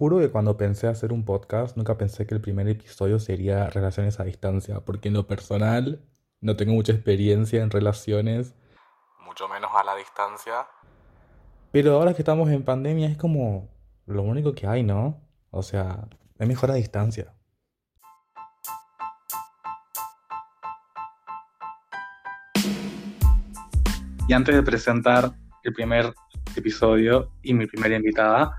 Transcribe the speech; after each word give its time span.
juro 0.00 0.18
que 0.18 0.30
cuando 0.30 0.56
pensé 0.56 0.86
hacer 0.86 1.12
un 1.12 1.26
podcast, 1.26 1.76
nunca 1.76 1.98
pensé 1.98 2.26
que 2.26 2.34
el 2.34 2.40
primer 2.40 2.66
episodio 2.66 3.18
sería 3.18 3.68
relaciones 3.68 4.18
a 4.18 4.24
distancia, 4.24 4.80
porque 4.80 5.08
en 5.08 5.14
lo 5.14 5.26
personal 5.26 6.00
no 6.40 6.56
tengo 6.56 6.72
mucha 6.72 6.92
experiencia 6.92 7.62
en 7.62 7.70
relaciones, 7.70 8.54
mucho 9.26 9.46
menos 9.46 9.70
a 9.74 9.84
la 9.84 9.94
distancia. 9.96 10.66
Pero 11.70 11.96
ahora 11.96 12.14
que 12.14 12.22
estamos 12.22 12.48
en 12.48 12.64
pandemia 12.64 13.08
es 13.08 13.18
como 13.18 13.68
lo 14.06 14.22
único 14.22 14.54
que 14.54 14.66
hay, 14.66 14.82
¿no? 14.82 15.20
O 15.50 15.62
sea, 15.62 16.08
es 16.38 16.48
mejor 16.48 16.70
a 16.70 16.74
distancia. 16.76 17.34
Y 24.26 24.32
antes 24.32 24.54
de 24.54 24.62
presentar 24.62 25.30
el 25.62 25.74
primer 25.74 26.14
episodio 26.56 27.32
y 27.42 27.52
mi 27.52 27.66
primera 27.66 27.96
invitada, 27.96 28.56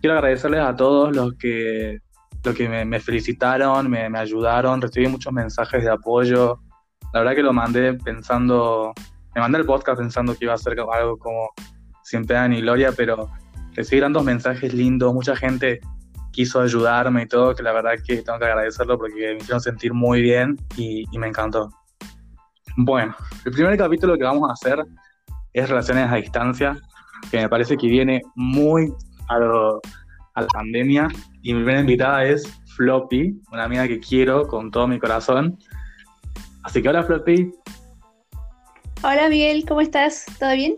quiero 0.00 0.16
agradecerles 0.16 0.60
a 0.60 0.74
todos 0.76 1.14
los 1.14 1.34
que, 1.34 1.98
los 2.44 2.54
que 2.54 2.68
me, 2.68 3.00
felicitaron, 3.00 3.90
me, 3.90 4.06
ayudaron, 4.18 4.80
recibí 4.80 5.08
muchos 5.08 5.32
mensajes 5.32 5.82
de 5.82 5.90
apoyo. 5.90 6.60
La 7.12 7.20
verdad 7.20 7.34
que 7.34 7.42
lo 7.42 7.52
mandé 7.52 7.94
pensando, 7.94 8.92
me 9.34 9.40
mandé 9.40 9.58
el 9.58 9.66
podcast 9.66 9.98
pensando 9.98 10.34
que 10.34 10.44
iba 10.44 10.54
a 10.54 10.58
ser 10.58 10.78
algo 10.78 11.18
como 11.18 11.50
sin 12.02 12.24
pena 12.24 12.48
ni 12.48 12.60
gloria, 12.60 12.92
pero 12.96 13.30
recibí 13.74 14.00
tantos 14.00 14.24
mensajes 14.24 14.72
lindos, 14.72 15.12
mucha 15.12 15.34
gente 15.34 15.80
quiso 16.32 16.60
ayudarme 16.60 17.22
y 17.22 17.26
todo, 17.26 17.54
que 17.54 17.62
la 17.62 17.72
verdad 17.72 17.94
que 18.06 18.22
tengo 18.22 18.38
que 18.38 18.44
agradecerlo 18.44 18.98
porque 18.98 19.14
me 19.14 19.36
hicieron 19.38 19.60
sentir 19.60 19.94
muy 19.94 20.20
bien 20.20 20.56
y, 20.76 21.04
y 21.10 21.18
me 21.18 21.28
encantó. 21.28 21.70
Bueno, 22.76 23.16
el 23.44 23.52
primer 23.52 23.76
capítulo 23.78 24.18
que 24.18 24.24
vamos 24.24 24.50
a 24.50 24.52
hacer 24.52 24.84
es 25.54 25.68
relaciones 25.68 26.12
a 26.12 26.16
distancia, 26.16 26.76
que 27.30 27.38
me 27.38 27.48
parece 27.48 27.78
que 27.78 27.86
viene 27.86 28.20
muy 28.34 28.92
a, 29.28 29.38
la 29.38 30.46
pandemia. 30.52 31.08
Y 31.42 31.54
mi 31.54 31.60
primera 31.60 31.80
invitada 31.80 32.24
es 32.24 32.46
Floppy, 32.76 33.40
una 33.52 33.64
amiga 33.64 33.86
que 33.86 34.00
quiero 34.00 34.46
con 34.46 34.70
todo 34.70 34.86
mi 34.86 34.98
corazón. 34.98 35.58
Así 36.62 36.82
que 36.82 36.88
hola 36.88 37.02
Floppy. 37.02 37.52
Hola 39.02 39.28
Miguel, 39.28 39.64
¿cómo 39.66 39.80
estás? 39.80 40.26
¿Todo 40.38 40.52
bien? 40.54 40.76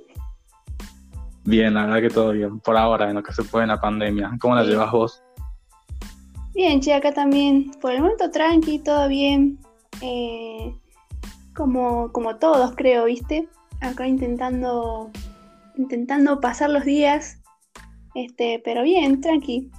Bien, 1.44 1.72
la 1.72 1.86
verdad 1.86 2.00
que 2.02 2.10
todo 2.10 2.32
bien, 2.32 2.60
por 2.60 2.76
ahora, 2.76 3.08
en 3.08 3.16
lo 3.16 3.22
que 3.22 3.32
se 3.32 3.42
puede 3.42 3.64
en 3.64 3.68
la 3.68 3.80
pandemia. 3.80 4.36
¿Cómo 4.40 4.54
la 4.54 4.64
llevas 4.64 4.92
vos? 4.92 5.22
Bien, 6.54 6.80
che, 6.80 6.92
acá 6.92 7.12
también. 7.12 7.70
Por 7.80 7.92
el 7.92 8.02
momento 8.02 8.30
tranqui, 8.30 8.80
todo 8.80 9.08
bien. 9.08 9.58
Eh, 10.02 10.74
como, 11.54 12.12
como 12.12 12.36
todos, 12.36 12.74
creo, 12.76 13.06
¿viste? 13.06 13.48
Acá 13.80 14.06
intentando, 14.06 15.10
intentando 15.76 16.40
pasar 16.40 16.70
los 16.70 16.84
días 16.84 17.38
este, 18.24 18.60
pero 18.64 18.82
bien, 18.82 19.20
tranqui. 19.20 19.70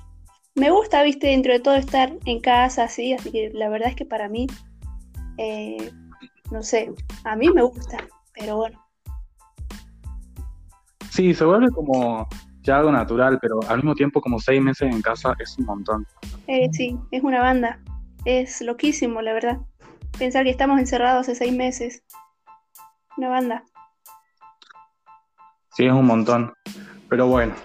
Me 0.56 0.72
gusta, 0.72 1.04
viste, 1.04 1.28
dentro 1.28 1.54
de 1.54 1.60
todo 1.60 1.76
estar 1.76 2.14
en 2.26 2.40
casa, 2.40 2.84
así, 2.84 3.14
así 3.14 3.32
que 3.32 3.52
la 3.54 3.70
verdad 3.70 3.90
es 3.90 3.96
que 3.96 4.06
para 4.06 4.30
mí, 4.30 4.48
eh, 5.38 5.92
no 6.52 6.64
sé, 6.64 6.92
a 7.24 7.36
mí 7.36 7.50
me 7.50 7.62
gusta, 7.62 7.98
pero 8.34 8.58
bueno. 8.58 8.80
Sí, 11.10 11.34
se 11.34 11.46
vuelve 11.46 11.70
como 11.72 12.28
ya 12.62 12.78
algo 12.78 12.92
natural, 12.92 13.40
pero 13.42 13.60
al 13.68 13.78
mismo 13.78 13.96
tiempo 13.96 14.22
como 14.22 14.40
seis 14.40 14.62
meses 14.62 14.94
en 14.94 15.02
casa 15.02 15.34
es 15.40 15.58
un 15.58 15.66
montón. 15.66 16.08
Eh, 16.48 16.70
sí, 16.72 16.98
es 17.12 17.24
una 17.24 17.42
banda. 17.42 17.80
Es 18.26 18.62
loquísimo, 18.62 19.22
la 19.22 19.34
verdad. 19.34 19.60
Pensar 20.18 20.44
que 20.44 20.52
estamos 20.52 20.80
encerrados 20.80 21.22
hace 21.22 21.36
seis 21.36 21.54
meses. 21.54 22.04
Una 23.18 23.30
banda. 23.30 23.64
Sí, 25.74 25.86
es 25.86 25.94
un 25.94 26.06
montón. 26.06 26.54
Pero 27.10 27.28
bueno, 27.28 27.56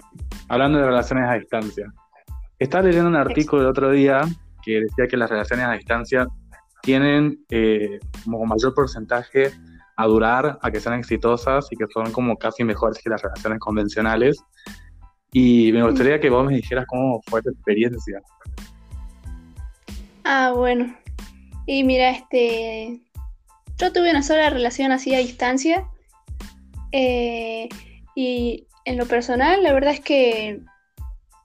hablando 0.49 0.79
de 0.79 0.87
relaciones 0.87 1.29
a 1.29 1.35
distancia. 1.35 1.93
Estaba 2.59 2.85
leyendo 2.85 3.09
un 3.09 3.17
artículo 3.17 3.63
el 3.63 3.69
otro 3.69 3.91
día 3.91 4.23
que 4.63 4.81
decía 4.81 5.07
que 5.09 5.17
las 5.17 5.31
relaciones 5.31 5.67
a 5.67 5.73
distancia 5.73 6.27
tienen 6.83 7.39
eh, 7.51 7.99
como 8.25 8.45
mayor 8.47 8.75
porcentaje 8.75 9.51
a 9.97 10.07
durar, 10.07 10.59
a 10.61 10.71
que 10.71 10.81
sean 10.81 10.99
exitosas 10.99 11.67
y 11.71 11.77
que 11.77 11.87
son 11.93 12.11
como 12.13 12.37
casi 12.37 12.65
mejores 12.65 13.01
que 13.03 13.11
las 13.11 13.23
relaciones 13.23 13.59
convencionales. 13.59 14.39
Y 15.33 15.73
me 15.73 15.83
gustaría 15.83 16.21
que 16.21 16.31
vos 16.31 16.47
me 16.47 16.57
dijeras 16.57 16.87
cómo 16.87 17.21
fue 17.27 17.43
tu 17.43 17.51
experiencia. 17.51 18.21
Ah, 20.25 20.53
bueno. 20.55 20.95
Y 21.67 21.85
mira, 21.85 22.11
este. 22.11 23.01
Yo 23.79 23.93
tuve 23.93 24.11
una 24.11 24.23
sola 24.23 24.51
relación 24.51 24.93
así 24.93 25.15
a 25.15 25.19
distancia. 25.19 25.89
Eh, 26.93 27.69
y 28.15 28.67
en 28.85 28.97
lo 28.97 29.07
personal, 29.07 29.63
la 29.63 29.73
verdad 29.73 29.93
es 29.93 30.01
que 30.01 30.61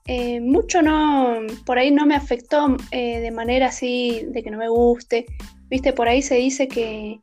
eh, 0.06 0.40
mucho 0.40 0.82
no, 0.82 1.38
por 1.64 1.78
ahí 1.78 1.90
no 1.90 2.06
me 2.06 2.16
afectó 2.16 2.76
eh, 2.90 3.20
de 3.20 3.30
manera 3.30 3.66
así 3.66 4.26
de 4.28 4.42
que 4.42 4.50
no 4.50 4.58
me 4.58 4.68
guste. 4.68 5.26
Viste, 5.68 5.92
por 5.92 6.08
ahí 6.08 6.22
se 6.22 6.34
dice 6.36 6.68
que, 6.68 7.20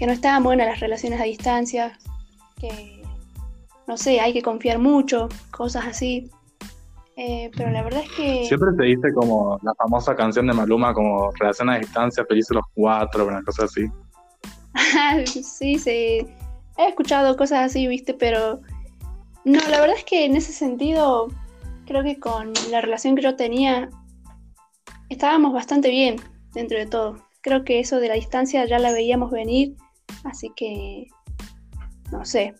no 0.00 0.12
estaban 0.12 0.42
buenas 0.42 0.66
las 0.66 0.80
relaciones 0.80 1.20
a 1.20 1.24
distancia, 1.24 1.98
que 2.60 3.02
no 3.86 3.96
sé, 3.96 4.20
hay 4.20 4.32
que 4.32 4.42
confiar 4.42 4.78
mucho, 4.78 5.28
cosas 5.50 5.86
así. 5.86 6.30
Eh, 7.16 7.50
pero 7.56 7.70
la 7.70 7.82
verdad 7.82 8.02
es 8.04 8.10
que. 8.12 8.44
Siempre 8.46 8.70
se 8.76 8.82
dice 8.82 9.12
como 9.12 9.58
la 9.62 9.74
famosa 9.74 10.14
canción 10.14 10.46
de 10.46 10.52
Maluma, 10.52 10.94
como 10.94 11.32
relación 11.32 11.70
a 11.70 11.78
distancia, 11.78 12.24
felices 12.24 12.54
los 12.54 12.64
cuatro, 12.74 13.26
una 13.26 13.42
cosa 13.42 13.64
así. 13.64 13.86
sí, 15.24 15.78
sí. 15.78 16.26
He 16.76 16.88
escuchado 16.88 17.36
cosas 17.36 17.66
así, 17.66 17.88
viste, 17.88 18.14
pero 18.14 18.60
no, 19.48 19.60
la 19.68 19.80
verdad 19.80 19.96
es 19.96 20.04
que 20.04 20.24
en 20.24 20.36
ese 20.36 20.52
sentido, 20.52 21.28
creo 21.86 22.02
que 22.02 22.18
con 22.18 22.52
la 22.70 22.80
relación 22.80 23.16
que 23.16 23.22
yo 23.22 23.36
tenía, 23.36 23.88
estábamos 25.08 25.52
bastante 25.52 25.90
bien 25.90 26.16
dentro 26.52 26.78
de 26.78 26.86
todo. 26.86 27.16
Creo 27.40 27.64
que 27.64 27.80
eso 27.80 27.98
de 27.98 28.08
la 28.08 28.14
distancia 28.14 28.64
ya 28.66 28.78
la 28.78 28.92
veíamos 28.92 29.30
venir, 29.30 29.74
así 30.24 30.52
que, 30.54 31.06
no 32.12 32.24
sé, 32.24 32.54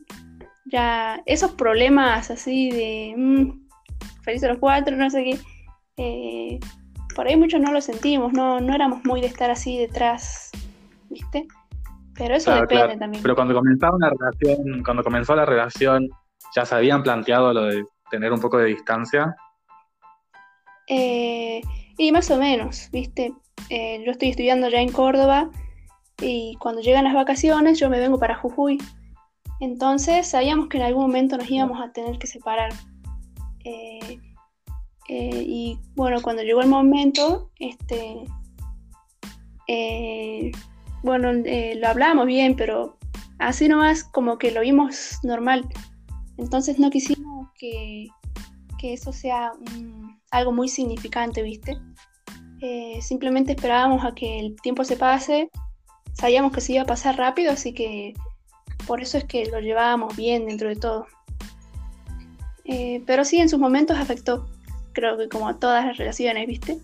ya 0.66 1.22
esos 1.26 1.52
problemas 1.52 2.30
así 2.30 2.70
de 2.70 3.14
mmm, 3.16 3.68
feliz 4.22 4.42
a 4.44 4.48
los 4.48 4.58
cuatro, 4.58 4.96
no 4.96 5.10
sé 5.10 5.24
qué, 5.24 5.38
eh, 5.96 6.60
por 7.14 7.26
ahí 7.26 7.36
muchos 7.36 7.60
no 7.60 7.72
lo 7.72 7.80
sentimos, 7.80 8.32
no, 8.32 8.60
no 8.60 8.74
éramos 8.74 9.04
muy 9.04 9.20
de 9.20 9.26
estar 9.26 9.50
así 9.50 9.78
detrás, 9.78 10.50
¿viste? 11.10 11.46
Pero 12.14 12.34
eso 12.34 12.52
depende 12.52 12.96
también. 12.96 13.22
Pero 13.22 13.34
cuando 13.34 13.54
comenzaba 13.54 13.96
una 13.96 14.10
relación, 14.10 14.82
cuando 14.84 15.04
comenzó 15.04 15.34
la 15.36 15.44
relación, 15.44 16.08
¿Ya 16.54 16.64
se 16.64 16.74
habían 16.74 17.02
planteado 17.02 17.52
lo 17.52 17.64
de 17.64 17.84
tener 18.10 18.32
un 18.32 18.40
poco 18.40 18.58
de 18.58 18.66
distancia? 18.66 19.36
Eh, 20.86 21.60
y 21.98 22.12
más 22.12 22.30
o 22.30 22.38
menos, 22.38 22.88
¿viste? 22.90 23.32
Eh, 23.68 24.02
yo 24.04 24.12
estoy 24.12 24.30
estudiando 24.30 24.68
ya 24.68 24.80
en 24.80 24.90
Córdoba 24.90 25.50
y 26.20 26.56
cuando 26.60 26.80
llegan 26.80 27.04
las 27.04 27.14
vacaciones 27.14 27.78
yo 27.78 27.90
me 27.90 28.00
vengo 28.00 28.18
para 28.18 28.36
Jujuy. 28.36 28.78
Entonces 29.60 30.28
sabíamos 30.28 30.68
que 30.68 30.78
en 30.78 30.84
algún 30.84 31.02
momento 31.02 31.36
nos 31.36 31.50
íbamos 31.50 31.80
a 31.80 31.92
tener 31.92 32.18
que 32.18 32.26
separar. 32.26 32.72
Eh, 33.64 34.20
y 35.10 35.78
bueno, 35.94 36.20
cuando 36.22 36.42
llegó 36.42 36.60
el 36.60 36.68
momento, 36.68 37.50
este, 37.58 38.24
bueno, 41.02 41.32
lo 41.32 41.88
hablamos 41.88 42.26
bien, 42.26 42.56
pero 42.56 42.98
así 43.38 43.68
nomás 43.68 44.04
como 44.04 44.38
que 44.38 44.50
lo 44.50 44.60
vimos 44.60 45.18
normal. 45.22 45.66
Entonces 46.38 46.78
no 46.78 46.88
quisimos 46.88 47.48
que, 47.58 48.08
eso 48.80 49.12
sea 49.12 49.52
algo 50.30 50.52
muy 50.52 50.68
significante, 50.68 51.42
¿viste? 51.42 51.76
Eh, 52.60 53.00
simplemente 53.02 53.52
esperábamos 53.52 54.04
a 54.04 54.14
que 54.14 54.38
el 54.38 54.56
tiempo 54.62 54.84
se 54.84 54.96
pase, 54.96 55.50
sabíamos 56.12 56.52
que 56.52 56.60
se 56.60 56.74
iba 56.74 56.82
a 56.82 56.86
pasar 56.86 57.16
rápido, 57.16 57.52
así 57.52 57.74
que 57.74 58.14
por 58.86 59.02
eso 59.02 59.18
es 59.18 59.24
que 59.24 59.46
lo 59.46 59.58
llevábamos 59.58 60.16
bien 60.16 60.46
dentro 60.46 60.68
de 60.68 60.76
todo. 60.76 61.06
Eh, 62.64 63.02
pero 63.04 63.24
sí, 63.24 63.40
en 63.40 63.48
sus 63.48 63.58
momentos 63.58 63.98
afectó, 63.98 64.46
creo 64.92 65.18
que 65.18 65.28
como 65.28 65.48
a 65.48 65.58
todas 65.58 65.84
las 65.84 65.98
relaciones, 65.98 66.46
¿viste? 66.46 66.78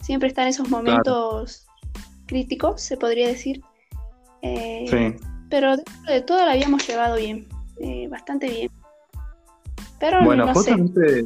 Siempre 0.00 0.28
están 0.28 0.46
esos 0.46 0.70
momentos 0.70 1.66
críticos, 2.26 2.80
se 2.80 2.96
podría 2.96 3.26
decir. 3.26 3.60
Eh, 4.42 4.86
sí. 4.88 5.26
Pero 5.50 5.76
de 5.76 6.20
todo 6.24 6.44
lo 6.44 6.50
habíamos 6.52 6.86
llevado 6.86 7.16
bien, 7.16 7.48
bastante 8.08 8.48
bien 8.48 8.70
bueno, 10.24 10.52
justo, 10.52 10.72
En 10.72 10.86
este, 10.86 11.24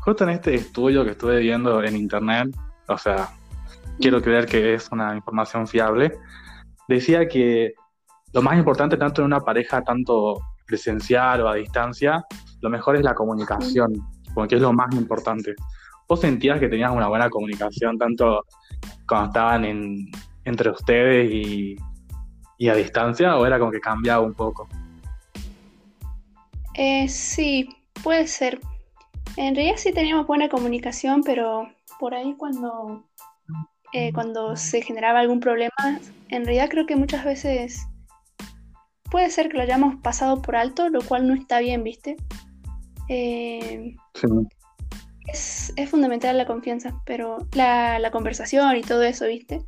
justo 0.00 0.24
en 0.24 0.30
este 0.30 0.54
estudio 0.54 1.04
que 1.04 1.12
estuve 1.12 1.38
viendo 1.40 1.82
en 1.82 1.96
internet, 1.96 2.48
o 2.88 2.98
sea, 2.98 3.28
quiero 4.00 4.20
creer 4.20 4.46
que 4.46 4.74
es 4.74 4.88
una 4.90 5.14
información 5.14 5.66
fiable, 5.66 6.12
decía 6.88 7.28
que 7.28 7.74
lo 8.32 8.42
más 8.42 8.58
importante 8.58 8.96
tanto 8.96 9.22
en 9.22 9.26
una 9.26 9.40
pareja, 9.40 9.82
tanto 9.82 10.40
presencial 10.66 11.40
o 11.42 11.48
a 11.48 11.54
distancia, 11.54 12.24
lo 12.60 12.70
mejor 12.70 12.96
es 12.96 13.02
la 13.02 13.14
comunicación, 13.14 13.92
porque 14.34 14.56
es 14.56 14.60
lo 14.60 14.72
más 14.72 14.94
importante. 14.94 15.54
¿Vos 16.08 16.20
sentías 16.20 16.58
que 16.58 16.68
tenías 16.68 16.90
una 16.90 17.08
buena 17.08 17.28
comunicación 17.30 17.98
tanto 17.98 18.44
cuando 19.06 19.26
estaban 19.28 19.64
entre 20.44 20.70
ustedes 20.70 21.30
y, 21.30 21.76
y, 22.58 22.68
a 22.68 22.74
distancia 22.74 23.36
o 23.36 23.46
era 23.46 23.58
como 23.58 23.70
que 23.70 23.80
cambiaba 23.80 24.24
un 24.24 24.34
poco? 24.34 24.68
Eh, 26.74 27.08
sí, 27.08 27.68
Puede 28.02 28.26
ser. 28.26 28.60
En 29.36 29.54
realidad 29.54 29.76
sí 29.76 29.92
teníamos 29.92 30.26
buena 30.26 30.48
comunicación, 30.48 31.22
pero 31.22 31.68
por 31.98 32.14
ahí 32.14 32.34
cuando, 32.36 33.04
eh, 33.92 34.12
cuando 34.12 34.56
se 34.56 34.82
generaba 34.82 35.20
algún 35.20 35.40
problema, 35.40 36.00
en 36.28 36.44
realidad 36.44 36.68
creo 36.70 36.86
que 36.86 36.96
muchas 36.96 37.24
veces 37.24 37.86
puede 39.10 39.30
ser 39.30 39.48
que 39.48 39.56
lo 39.56 39.62
hayamos 39.62 39.96
pasado 40.02 40.42
por 40.42 40.56
alto, 40.56 40.88
lo 40.88 41.00
cual 41.02 41.26
no 41.26 41.34
está 41.34 41.60
bien, 41.60 41.82
¿viste? 41.82 42.16
Eh, 43.08 43.94
es, 45.26 45.72
fundamental 45.88 46.36
la 46.36 46.46
confianza, 46.46 47.00
pero 47.06 47.38
la, 47.52 48.10
conversación 48.12 48.76
y 48.76 48.82
todo 48.82 49.02
eso, 49.02 49.26
¿viste? 49.26 49.64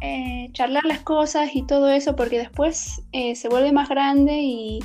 Eh, 0.00 0.50
charlar 0.52 0.84
las 0.84 1.00
cosas 1.00 1.54
y 1.54 1.66
todo 1.66 1.88
eso, 1.88 2.14
porque 2.14 2.38
después 2.38 3.02
se 3.12 3.48
vuelve 3.48 3.72
más 3.72 3.88
grande 3.88 4.40
y 4.40 4.80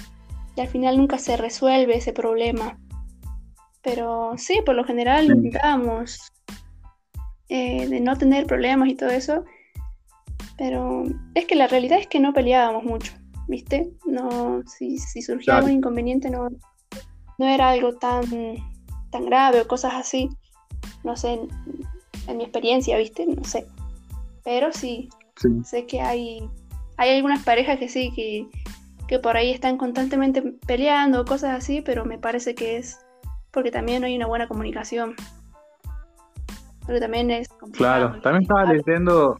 al 0.61 0.67
final 0.67 0.97
nunca 0.97 1.17
se 1.17 1.37
resuelve 1.37 1.97
ese 1.97 2.13
problema. 2.13 2.77
Pero 3.81 4.33
sí, 4.37 4.61
por 4.65 4.75
lo 4.75 4.83
general 4.83 5.25
intentábamos 5.25 6.31
eh, 7.47 7.87
de 7.87 7.99
no 7.99 8.17
tener 8.17 8.45
problemas 8.45 8.89
y 8.89 8.95
todo 8.95 9.09
eso. 9.09 9.45
Pero 10.57 11.03
es 11.35 11.45
que 11.45 11.55
la 11.55 11.67
realidad 11.67 11.99
es 11.99 12.07
que 12.07 12.19
no 12.19 12.33
peleábamos 12.33 12.83
mucho, 12.83 13.13
¿viste? 13.47 13.91
No, 14.05 14.61
si, 14.65 14.97
si 14.97 15.21
surgía 15.21 15.57
algún 15.57 15.71
inconveniente 15.71 16.29
no, 16.29 16.49
no 17.37 17.47
era 17.47 17.69
algo 17.69 17.93
tan, 17.93 18.25
tan 19.09 19.25
grave 19.25 19.61
o 19.61 19.67
cosas 19.67 19.93
así. 19.95 20.29
No 21.03 21.15
sé, 21.15 21.39
en, 22.27 22.37
mi 22.37 22.43
experiencia, 22.43 22.97
¿viste? 22.97 23.25
No 23.25 23.43
sé. 23.45 23.65
Pero 24.43 24.73
sí, 24.73 25.09
sé 25.63 25.85
que 25.85 26.01
hay, 26.01 26.49
hay 26.97 27.15
algunas 27.15 27.43
parejas 27.43 27.79
que 27.79 27.87
sí, 27.87 28.11
que, 28.13 28.47
que 29.09 29.17
por 29.17 29.35
ahí 29.35 29.49
están 29.49 29.77
constantemente 29.77 30.43
peleando 30.67 31.21
o 31.21 31.25
cosas 31.25 31.57
así, 31.57 31.81
pero 31.81 32.05
me 32.05 32.19
parece 32.19 32.53
que 32.53 32.77
es 32.77 32.99
porque 33.49 33.71
también 33.71 34.03
hay 34.03 34.15
una 34.15 34.27
buena 34.27 34.47
comunicación. 34.47 35.15
Porque 36.85 36.99
también 36.99 37.31
es 37.31 37.49
Claro, 37.73 38.21
también 38.21 38.43
estaba 38.43 38.65
leyendo 38.65 39.39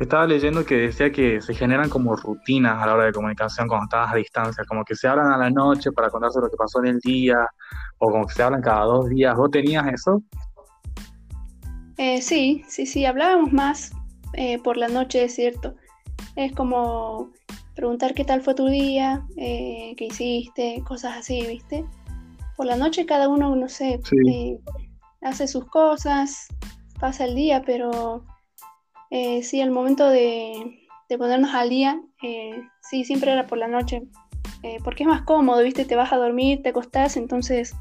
estaba 0.00 0.26
leyendo 0.26 0.64
que 0.64 0.76
decía 0.76 1.12
que 1.12 1.42
se 1.42 1.52
generan 1.54 1.90
como 1.90 2.16
rutinas 2.16 2.82
a 2.82 2.86
la 2.86 2.94
hora 2.94 3.04
de 3.04 3.12
comunicación 3.12 3.68
cuando 3.68 3.84
estás 3.84 4.10
a 4.10 4.16
distancia, 4.16 4.64
como 4.66 4.84
que 4.84 4.96
se 4.96 5.06
hablan 5.06 5.30
a 5.30 5.36
la 5.36 5.50
noche 5.50 5.92
para 5.92 6.08
contarse 6.08 6.40
lo 6.40 6.48
que 6.48 6.56
pasó 6.56 6.80
en 6.80 6.86
el 6.86 6.98
día, 7.00 7.46
o 7.98 8.10
como 8.10 8.26
que 8.26 8.32
se 8.32 8.42
hablan 8.42 8.62
cada 8.62 8.86
dos 8.86 9.10
días. 9.10 9.36
¿Vos 9.36 9.50
tenías 9.50 9.86
eso? 9.92 10.22
Eh, 11.98 12.22
sí, 12.22 12.64
sí, 12.68 12.86
sí, 12.86 13.04
hablábamos 13.04 13.52
más 13.52 13.92
eh, 14.32 14.58
por 14.62 14.78
la 14.78 14.88
noche, 14.88 15.24
es 15.24 15.34
cierto. 15.34 15.74
Es 16.36 16.52
como 16.54 17.30
preguntar 17.74 18.14
qué 18.14 18.24
tal 18.24 18.42
fue 18.42 18.54
tu 18.54 18.66
día, 18.66 19.26
eh, 19.36 19.94
qué 19.96 20.06
hiciste, 20.06 20.82
cosas 20.86 21.16
así, 21.18 21.44
¿viste? 21.46 21.84
por 22.56 22.66
la 22.66 22.76
noche 22.76 23.06
cada 23.06 23.28
uno, 23.28 23.56
no 23.56 23.68
sé, 23.68 24.00
eh, 24.28 24.58
hace 25.22 25.48
sus 25.48 25.64
cosas, 25.66 26.48
pasa 27.00 27.24
el 27.24 27.34
día, 27.34 27.62
pero 27.64 28.24
eh, 29.10 29.42
sí, 29.42 29.60
el 29.60 29.70
momento 29.70 30.08
de, 30.08 30.78
ponernos 31.18 31.54
al 31.54 31.68
día, 31.68 32.00
sí, 32.82 33.04
siempre 33.04 33.32
era 33.32 33.46
por 33.46 33.58
la 33.58 33.68
noche, 33.68 34.02
porque 34.84 35.02
es 35.02 35.08
más 35.08 35.22
cómodo, 35.22 35.62
¿viste? 35.62 35.84
Te 35.84 35.96
vas 35.96 36.12
a 36.12 36.16
dormir, 36.16 36.62
te 36.62 36.70
acostás, 36.70 37.16
entonces 37.16 37.74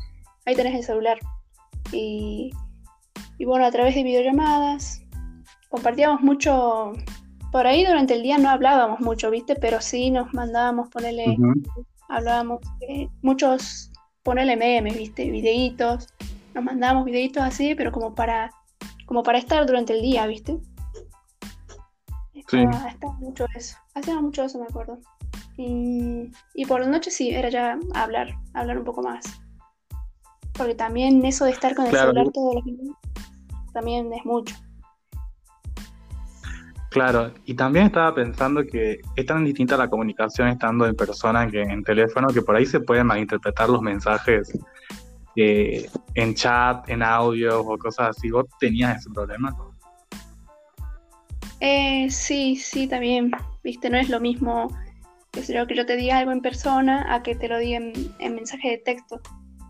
ahí 0.46 0.56
tenés 0.56 0.76
el 0.76 0.84
celular. 0.84 1.20
Y, 1.94 2.52
y 3.38 3.46
bueno, 3.46 3.66
a 3.66 3.72
través 3.72 3.96
de 3.96 4.04
videollamadas, 4.04 5.02
compartíamos 5.70 6.22
mucho, 6.22 6.94
por 7.52 7.68
ahí 7.68 7.86
durante 7.86 8.16
el 8.16 8.24
día 8.24 8.38
no 8.38 8.50
hablábamos 8.50 9.00
mucho, 9.00 9.30
¿viste? 9.30 9.56
Pero 9.56 9.82
sí 9.82 10.12
nos 10.12 10.34
mandábamos, 10.34 10.90
ponerle, 10.90 11.38
hablábamos, 12.10 12.62
muchos 13.22 13.92
ponerle 14.24 14.56
memes, 14.56 14.98
¿viste? 14.98 15.30
Videitos. 15.30 16.08
Nos 16.54 16.64
mandamos 16.64 17.06
videitos 17.06 17.44
así, 17.44 17.76
pero 17.76 17.92
como 17.92 18.14
para, 18.14 18.52
como 19.06 19.24
para 19.24 19.38
estar 19.38 19.66
durante 19.66 19.94
el 19.94 20.02
día, 20.02 20.28
¿viste? 20.28 20.58
Sí. 22.48 22.58
Estaba, 22.88 23.14
mucho 23.20 23.46
eso. 23.56 23.78
Hacía 23.94 24.20
mucho 24.20 24.44
eso, 24.44 24.60
me 24.60 24.66
acuerdo. 24.66 25.00
Y, 25.58 26.32
y, 26.54 26.66
por 26.66 26.82
la 26.82 26.88
noche 26.88 27.12
sí, 27.12 27.30
era 27.30 27.50
ya 27.50 27.80
hablar, 27.94 28.30
hablar 28.54 28.78
un 28.78 28.84
poco 28.84 29.02
más. 29.02 29.26
Porque 30.54 30.76
también 30.76 31.24
eso 31.26 31.46
de 31.46 31.52
estar 31.52 31.76
con 31.76 31.86
el 31.86 31.96
celular 31.96 32.30
todos 32.32 32.56
los 32.56 32.66
días 32.66 32.98
también 33.74 34.12
es 34.14 34.26
mucho. 34.26 34.56
Claro, 36.92 37.32
y 37.46 37.54
también 37.54 37.86
estaba 37.86 38.14
pensando 38.14 38.66
que 38.66 39.00
es 39.16 39.26
tan 39.26 39.46
distinta 39.46 39.78
la 39.78 39.90
comunicación 39.90 40.50
estando 40.50 40.86
en 40.86 40.94
persona 40.94 41.48
que 41.48 41.62
en 41.62 41.86
teléfono, 41.86 42.28
que 42.28 42.42
por 42.42 42.54
ahí 42.54 42.66
se 42.66 42.82
pueden 42.82 43.08
malinterpretar 43.08 43.70
los 43.70 43.82
mensajes 43.82 44.52
eh, 45.38 45.90
en 46.16 46.36
chat, 46.36 46.90
en 46.90 47.02
audio 47.02 47.62
o 47.62 47.78
cosas 47.78 48.10
así. 48.10 48.30
¿Vos 48.30 48.44
tenías 48.60 48.98
ese 48.98 49.10
problema? 49.10 49.56
Eh, 51.62 52.10
sí, 52.10 52.58
sí, 52.58 52.88
también. 52.88 53.32
Viste, 53.64 53.90
no 53.90 53.98
es 53.98 54.10
lo 54.10 54.20
mismo 54.20 54.68
que 55.32 55.76
yo 55.76 55.86
te 55.86 55.96
diga 55.96 56.18
algo 56.18 56.34
en 56.34 56.42
persona 56.42 57.06
a 57.16 57.24
que 57.24 57.36
te 57.36 57.48
lo 57.48 57.58
diga 57.58 57.78
en, 57.78 58.36
mensaje 58.36 58.70
de 58.70 58.78
texto. 58.80 59.22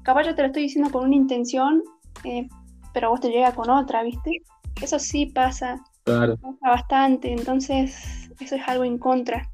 Capaz 0.02 0.24
yo 0.24 0.34
te 0.34 0.42
lo 0.42 0.48
estoy 0.48 0.64
diciendo 0.64 0.90
con 0.90 1.06
una 1.06 1.16
intención, 1.16 1.84
eh, 2.24 2.48
pero 2.96 3.12
vos 3.12 3.22
te 3.22 3.30
llega 3.30 3.54
con 3.54 3.70
otra, 3.70 4.02
¿viste? 4.02 4.42
Eso 4.82 4.98
sí 4.98 5.28
pasa 5.28 5.84
Claro. 6.04 6.38
Bastante, 6.62 7.32
entonces 7.32 8.32
eso 8.40 8.56
es 8.56 8.68
algo 8.68 8.84
en 8.84 8.98
contra. 8.98 9.50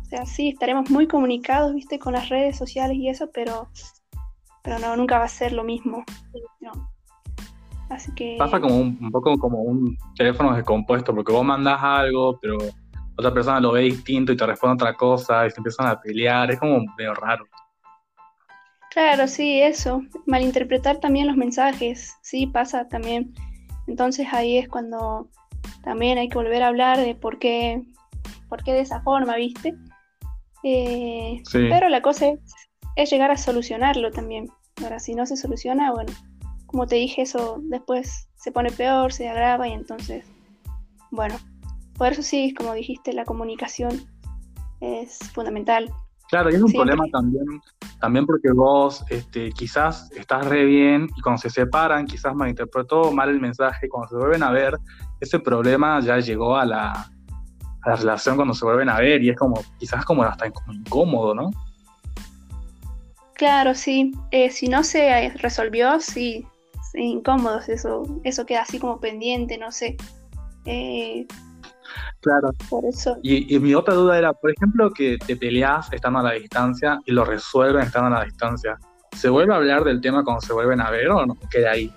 O 0.00 0.04
sea, 0.04 0.24
sí, 0.24 0.48
estaremos 0.48 0.90
muy 0.90 1.06
comunicados, 1.06 1.74
viste, 1.74 1.98
con 1.98 2.14
las 2.14 2.28
redes 2.28 2.56
sociales 2.56 2.96
y 2.96 3.08
eso, 3.08 3.30
pero, 3.32 3.68
pero 4.62 4.78
no, 4.78 4.96
nunca 4.96 5.18
va 5.18 5.24
a 5.24 5.28
ser 5.28 5.52
lo 5.52 5.64
mismo. 5.64 6.04
Así 7.90 8.12
que... 8.14 8.36
Pasa 8.38 8.60
como 8.60 8.76
un, 8.78 9.10
poco 9.10 9.38
como 9.38 9.62
un 9.62 9.96
teléfono 10.16 10.54
descompuesto, 10.54 11.14
porque 11.14 11.32
vos 11.32 11.44
mandás 11.44 11.82
algo, 11.82 12.38
pero 12.40 12.56
otra 13.16 13.34
persona 13.34 13.60
lo 13.60 13.72
ve 13.72 13.82
distinto 13.82 14.32
y 14.32 14.36
te 14.36 14.46
responde 14.46 14.82
otra 14.82 14.94
cosa 14.94 15.46
y 15.46 15.50
se 15.50 15.58
empiezan 15.58 15.88
a 15.88 16.00
pelear, 16.00 16.50
es 16.50 16.58
como 16.58 16.84
medio 16.96 17.14
raro. 17.14 17.44
Claro, 18.90 19.28
sí, 19.28 19.60
eso. 19.60 20.02
Malinterpretar 20.26 20.98
también 20.98 21.26
los 21.26 21.36
mensajes, 21.36 22.16
sí, 22.22 22.46
pasa 22.46 22.88
también. 22.88 23.34
Entonces 23.86 24.26
ahí 24.32 24.58
es 24.58 24.68
cuando 24.68 25.28
también 25.88 26.18
hay 26.18 26.28
que 26.28 26.36
volver 26.36 26.62
a 26.62 26.68
hablar 26.68 26.98
de 26.98 27.14
por 27.14 27.38
qué, 27.38 27.82
por 28.50 28.62
qué 28.62 28.74
de 28.74 28.80
esa 28.80 29.00
forma, 29.00 29.36
¿viste? 29.36 29.74
Eh, 30.62 31.42
pero 31.50 31.88
la 31.88 32.02
cosa 32.02 32.26
es, 32.94 33.10
llegar 33.10 33.30
a 33.30 33.38
solucionarlo 33.38 34.10
también. 34.10 34.50
Ahora, 34.82 34.98
si 34.98 35.14
no 35.14 35.24
se 35.24 35.38
soluciona, 35.38 35.90
bueno, 35.90 36.12
como 36.66 36.86
te 36.86 36.96
dije, 36.96 37.22
eso 37.22 37.62
después 37.62 38.28
se 38.36 38.52
pone 38.52 38.70
peor, 38.70 39.14
se 39.14 39.30
agrava 39.30 39.66
y 39.66 39.72
entonces, 39.72 40.26
bueno, 41.10 41.36
por 41.96 42.12
eso 42.12 42.20
sí, 42.20 42.52
como 42.52 42.74
dijiste, 42.74 43.14
la 43.14 43.24
comunicación 43.24 43.98
es 44.82 45.18
fundamental. 45.32 45.90
Claro, 46.28 46.50
y 46.50 46.56
es 46.56 46.62
un 46.62 46.72
problema 46.72 47.04
también, 47.10 47.44
también 48.00 48.26
porque 48.26 48.52
vos 48.52 49.02
este, 49.08 49.50
quizás 49.52 50.10
estás 50.12 50.46
re 50.46 50.66
bien 50.66 51.08
y 51.16 51.22
cuando 51.22 51.40
se 51.40 51.48
separan, 51.48 52.06
quizás 52.06 52.34
malinterpretó 52.34 53.10
mal 53.12 53.30
el 53.30 53.40
mensaje, 53.40 53.88
cuando 53.88 54.08
se 54.08 54.16
vuelven 54.16 54.42
a 54.42 54.50
ver, 54.50 54.76
ese 55.20 55.38
problema 55.38 56.00
ya 56.00 56.18
llegó 56.18 56.56
a 56.56 56.66
la, 56.66 56.92
a 56.92 57.88
la 57.88 57.96
relación 57.96 58.36
cuando 58.36 58.52
se 58.52 58.64
vuelven 58.64 58.90
a 58.90 58.98
ver 58.98 59.22
y 59.22 59.30
es 59.30 59.36
como, 59.36 59.62
quizás 59.78 60.04
como 60.04 60.22
hasta 60.22 60.46
incómodo, 60.46 61.34
¿no? 61.34 61.50
Claro, 63.34 63.74
sí. 63.74 64.12
Eh, 64.30 64.50
si 64.50 64.68
no 64.68 64.82
se 64.82 65.30
resolvió, 65.36 65.98
sí, 66.00 66.44
sí, 66.92 67.00
incómodo, 67.00 67.60
eso, 67.68 68.02
eso 68.24 68.44
queda 68.44 68.62
así 68.62 68.78
como 68.78 69.00
pendiente, 69.00 69.56
no 69.56 69.72
sé. 69.72 69.96
Eh, 70.66 71.26
Claro. 72.28 72.50
Por 72.68 72.84
eso. 72.84 73.16
Y, 73.22 73.58
mi 73.58 73.74
otra 73.74 73.94
duda 73.94 74.18
era, 74.18 74.34
por 74.34 74.50
ejemplo, 74.50 74.90
que 74.90 75.16
te 75.26 75.34
peleas 75.34 75.90
estando 75.92 76.18
a 76.18 76.22
la 76.22 76.32
distancia 76.32 77.00
y 77.06 77.12
lo 77.12 77.24
resuelven 77.24 77.84
estando 77.84 78.14
a 78.14 78.18
la 78.20 78.24
distancia. 78.26 78.78
¿Se 79.16 79.30
vuelve 79.30 79.54
a 79.54 79.56
hablar 79.56 79.82
del 79.84 80.02
tema 80.02 80.22
cuando 80.22 80.42
se 80.42 80.52
vuelven 80.52 80.82
a 80.82 80.90
ver 80.90 81.08
o 81.08 81.24
no 81.24 81.38
queda 81.50 81.70
ahí? 81.70 81.90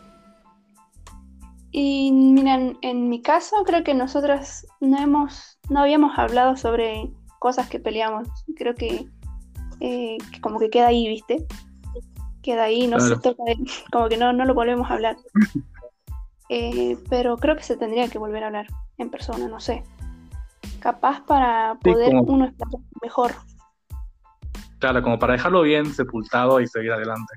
Y 1.72 2.14
miren, 2.14 2.78
en 2.82 3.10
mi 3.10 3.22
caso 3.22 3.58
creo 3.66 3.84
que 3.84 3.94
nosotras 3.94 4.66
no 4.80 4.98
hemos, 4.98 5.60
no 5.70 5.82
habíamos 5.82 6.18
hablado 6.18 6.56
sobre 6.56 7.12
cosas 7.40 7.68
que 7.68 7.80
peleamos. 7.80 8.30
Creo 8.56 8.74
que, 8.74 9.10
eh, 9.82 10.18
como 10.42 10.60
que 10.60 10.70
queda 10.70 10.88
ahí, 10.88 11.10
¿viste? 11.10 11.46
Queda 12.42 12.64
ahí, 12.64 12.88
no 12.88 13.02
se 13.02 13.18
toca, 13.18 13.44
como 13.92 14.08
que 14.08 14.16
no, 14.16 14.32
no 14.32 14.46
lo 14.46 14.54
volvemos 14.54 14.90
a 14.90 14.94
hablar. 14.94 15.18
Eh, 16.54 16.98
pero 17.10 17.38
creo 17.38 17.56
que 17.56 17.64
se 17.64 17.78
tendría 17.78 18.10
que 18.10 18.18
volver 18.18 18.44
a 18.44 18.48
hablar 18.48 18.68
en 18.98 19.10
persona, 19.10 19.48
no 19.48 19.62
sé. 19.62 19.84
Capaz 20.82 21.22
para 21.26 21.78
poder 21.82 22.14
uno 22.16 22.46
estar 22.46 22.68
mejor. 23.02 23.32
Claro, 24.80 25.02
como 25.02 25.20
para 25.20 25.34
dejarlo 25.34 25.62
bien 25.62 25.86
sepultado 25.94 26.60
y 26.60 26.68
seguir 26.68 26.92
adelante. 26.92 27.36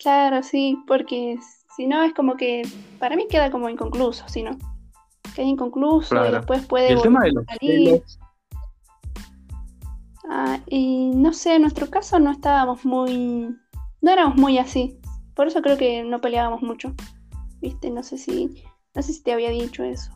Claro, 0.00 0.42
sí, 0.42 0.78
porque 0.86 1.38
si 1.76 1.86
no 1.86 2.02
es 2.02 2.14
como 2.14 2.36
que 2.36 2.62
para 2.98 3.16
mí 3.16 3.26
queda 3.28 3.50
como 3.50 3.68
inconcluso, 3.68 4.26
si 4.28 4.42
no. 4.42 4.56
Queda 5.34 5.46
inconcluso 5.46 6.14
y 6.24 6.30
después 6.30 6.64
puede 6.66 6.92
el 6.92 7.02
tema 7.02 7.24
de 7.24 7.32
los 7.32 7.44
salir. 7.44 8.02
Ah, 10.30 10.58
y 10.66 11.10
no 11.14 11.32
sé, 11.32 11.56
en 11.56 11.62
nuestro 11.62 11.90
caso 11.90 12.18
no 12.18 12.30
estábamos 12.30 12.84
muy 12.84 13.56
no 14.00 14.10
éramos 14.12 14.36
muy 14.36 14.58
así. 14.58 14.98
Por 15.34 15.46
eso 15.46 15.62
creo 15.62 15.76
que 15.76 16.02
no 16.02 16.20
peleábamos 16.20 16.62
mucho. 16.62 16.94
¿Viste? 17.60 17.90
No 17.90 18.02
sé 18.02 18.18
si, 18.18 18.62
no 18.94 19.02
sé 19.02 19.12
si 19.12 19.22
te 19.22 19.32
había 19.32 19.50
dicho 19.50 19.82
eso. 19.82 20.12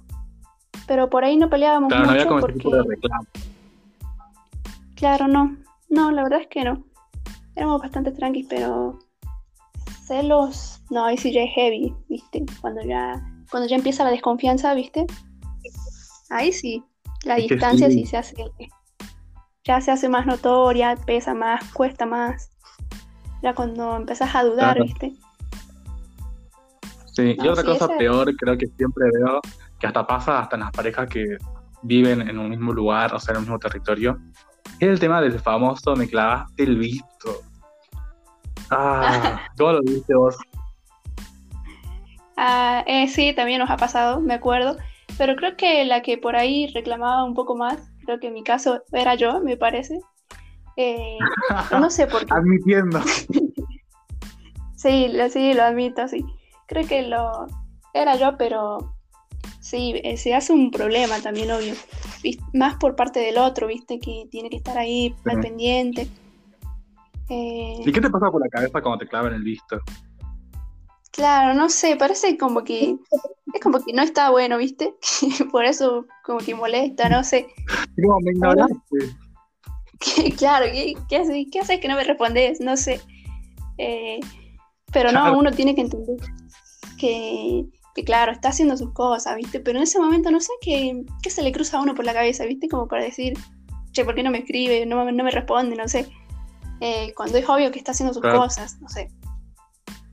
Pero 0.93 1.09
por 1.09 1.25
ahí 1.25 1.39
no 1.39 1.49
peleábamos 1.49 1.89
Claro, 1.89 2.05
no 2.05 2.11
había 2.11 2.25
mucho 2.25 2.29
como 2.29 2.39
ese 2.41 2.47
porque. 2.49 2.59
tipo 2.65 2.77
de 2.77 2.83
reclamo. 2.83 3.27
Claro, 4.95 5.27
no. 5.27 5.57
No, 5.89 6.11
la 6.11 6.23
verdad 6.23 6.43
es 6.43 6.49
que 6.49 6.65
no. 6.65 6.85
Éramos 7.57 7.81
bastante 7.81 8.13
tranquilos, 8.13 8.47
pero 8.51 8.99
celos, 10.07 10.83
no, 10.91 11.07
ahí 11.07 11.17
sí 11.17 11.33
ya 11.33 11.45
es 11.45 11.51
heavy, 11.55 11.95
¿viste? 12.11 12.45
Cuando 12.61 12.83
ya, 12.83 13.27
cuando 13.51 13.67
ya 13.71 13.77
empieza 13.77 14.05
la 14.05 14.11
desconfianza, 14.11 14.75
¿viste? 14.75 15.07
Ahí 16.29 16.53
sí, 16.53 16.85
la 17.25 17.39
Es 17.39 17.49
distancia 17.49 17.89
sí. 17.89 18.01
sí 18.01 18.05
se 18.05 18.19
hace, 18.19 18.35
ya 19.65 19.81
se 19.81 19.93
hace 19.93 20.11
más 20.11 20.27
notoria, 20.27 20.95
pesa 21.07 21.33
más, 21.33 21.73
cuesta 21.73 22.05
más. 22.05 22.51
Ya 23.43 23.55
cuando 23.55 23.97
empezás 23.97 24.35
a 24.35 24.45
dudar, 24.45 24.75
Claro. 24.75 24.85
¿viste? 24.85 25.15
Sí, 27.15 27.35
y 27.39 27.43
No, 27.43 27.53
otra 27.53 27.63
sí, 27.63 27.69
cosa 27.71 27.87
ese- 27.87 27.97
peor, 27.97 28.37
creo 28.37 28.59
que 28.59 28.67
siempre 28.67 29.07
veo, 29.15 29.41
que 29.83 29.89
hasta 29.89 30.07
pasa 30.07 30.39
hasta 30.39 30.55
en 30.55 30.61
las 30.61 30.71
parejas 30.71 31.09
que 31.09 31.37
viven 31.83 32.23
en 32.23 32.39
un 32.39 32.49
mismo 32.49 32.73
lugar, 32.73 33.13
o 33.13 33.19
sea, 33.19 33.33
en 33.33 33.39
un 33.39 33.43
mismo 33.43 33.59
territorio, 33.59 34.17
es 34.79 34.89
el 34.89 35.01
tema 35.01 35.21
del 35.21 35.41
famoso 35.41 35.97
me 35.97 36.09
clavaste 36.09 36.63
el 36.63 36.77
visto. 36.79 37.43
Ah, 38.71 39.41
¿cómo 39.59 39.73
lo 39.73 39.83
viste 39.83 40.15
vos? 40.15 40.37
Ah, 42.37 42.85
eh, 42.87 43.09
sí, 43.09 43.35
también 43.35 43.59
nos 43.59 43.71
ha 43.71 43.77
pasado, 43.77 44.21
me 44.21 44.35
acuerdo. 44.35 44.77
Pero 45.19 45.35
creo 45.35 45.57
que 45.57 45.85
la 45.85 46.01
que 46.01 46.17
por 46.17 46.37
ahí 46.37 46.69
reclamaba 46.69 47.25
un 47.25 47.35
poco 47.35 47.57
más, 47.57 47.91
creo 48.07 48.21
que 48.21 48.29
en 48.29 48.35
mi 48.35 48.45
caso 48.45 48.85
era 48.93 49.17
yo, 49.17 49.41
me 49.41 49.57
parece. 49.57 49.99
Eh, 50.77 51.19
no 51.73 51.91
sé 51.91 52.07
por 52.07 52.21
qué. 52.27 52.33
Admitiendo. 52.33 53.01
Sí, 54.75 55.07
lo, 55.07 55.29
sí, 55.31 55.55
lo 55.55 55.63
admito, 55.63 56.09
sí. 56.09 56.25
Creo 56.67 56.85
que 56.89 57.03
lo 57.03 57.47
era 57.95 58.17
yo, 58.17 58.37
pero 58.37 58.97
sí, 59.63 59.95
eh, 60.05 60.19
se 60.19 60.35
hace 60.35 60.53
un 60.53 60.71
problema 60.71 61.19
también, 61.21 61.51
obvio. 61.51 61.75
Más 62.53 62.77
por 62.77 62.95
parte 62.95 63.21
del 63.21 63.39
otro, 63.39 63.69
viste, 63.69 63.99
que 63.99 64.27
tiene 64.31 64.51
que 64.51 64.57
estar 64.57 64.77
ahí 64.77 65.15
al 65.25 65.41
pendiente. 65.41 66.07
Eh, 67.31 67.81
¿Y 67.85 67.93
qué 67.93 68.01
te 68.01 68.11
pasa 68.11 68.31
por 68.31 68.43
la 68.43 68.51
cabeza 68.51 68.83
cuando 68.83 68.99
te 68.99 69.09
clavan 69.09 69.33
el 69.33 69.43
visto? 69.43 69.81
claro, 71.13 71.55
no 71.55 71.69
sé, 71.69 71.95
parece 71.97 72.37
como 72.37 72.65
que 72.65 72.97
es 73.55 73.61
como 73.63 73.85
que 73.85 73.93
no 73.93 74.03
está 74.03 74.31
bueno, 74.31 74.59
viste. 74.59 74.95
Por 75.53 75.65
eso 75.65 76.07
como 76.25 76.39
que 76.39 76.55
molesta, 76.55 77.09
no 77.09 77.23
sé. 77.23 77.47
¿Cómo 78.03 78.19
me 78.21 78.33
ignoraste? 78.33 78.77
Claro, 80.37 80.67
¿qué, 80.73 80.95
qué 81.09 81.17
haces, 81.19 81.47
qué 81.53 81.61
haces 81.61 81.79
que 81.79 81.87
no 81.87 81.95
me 81.95 82.03
respondes? 82.03 82.61
No 82.61 82.77
sé. 82.77 83.01
Eh, 83.79 84.19
pero 84.93 85.13
no, 85.13 85.39
uno 85.39 85.53
tiene 85.53 85.77
que 85.77 85.83
entender 85.83 86.17
que, 86.99 87.65
que, 87.95 88.05
claro, 88.05 88.33
está 88.33 88.49
haciendo 88.49 88.77
sus 88.77 88.93
cosas, 88.93 89.37
¿viste? 89.37 89.61
Pero 89.61 89.79
en 89.79 89.85
ese 89.85 89.99
momento 90.01 90.31
no 90.31 90.41
sé 90.41 90.53
qué, 90.61 91.05
qué 91.23 91.31
se 91.31 91.43
le 91.43 91.53
cruza 91.53 91.79
a 91.79 91.83
uno 91.83 91.95
por 91.95 92.05
la 92.05 92.13
cabeza, 92.15 92.45
¿viste? 92.45 92.69
Como 92.69 92.89
para 92.89 93.05
decir, 93.05 93.35
che, 93.93 94.05
¿por 94.05 94.15
qué 94.15 94.23
no 94.23 94.31
me 94.31 94.39
escribe? 94.39 94.87
No, 94.87 95.05
me- 95.05 95.13
no 95.13 95.25
me 95.25 95.31
responde, 95.31 95.77
no 95.77 95.87
sé. 95.89 96.09
Eh, 96.81 97.13
cuando 97.17 97.39
es 97.39 97.49
obvio 97.49 97.71
que 97.71 97.79
está 97.79 97.93
haciendo 97.93 98.13
sus 98.15 98.23
Claro. 98.23 98.41
cosas, 98.41 98.81
no 98.81 98.89
sé. 98.89 99.09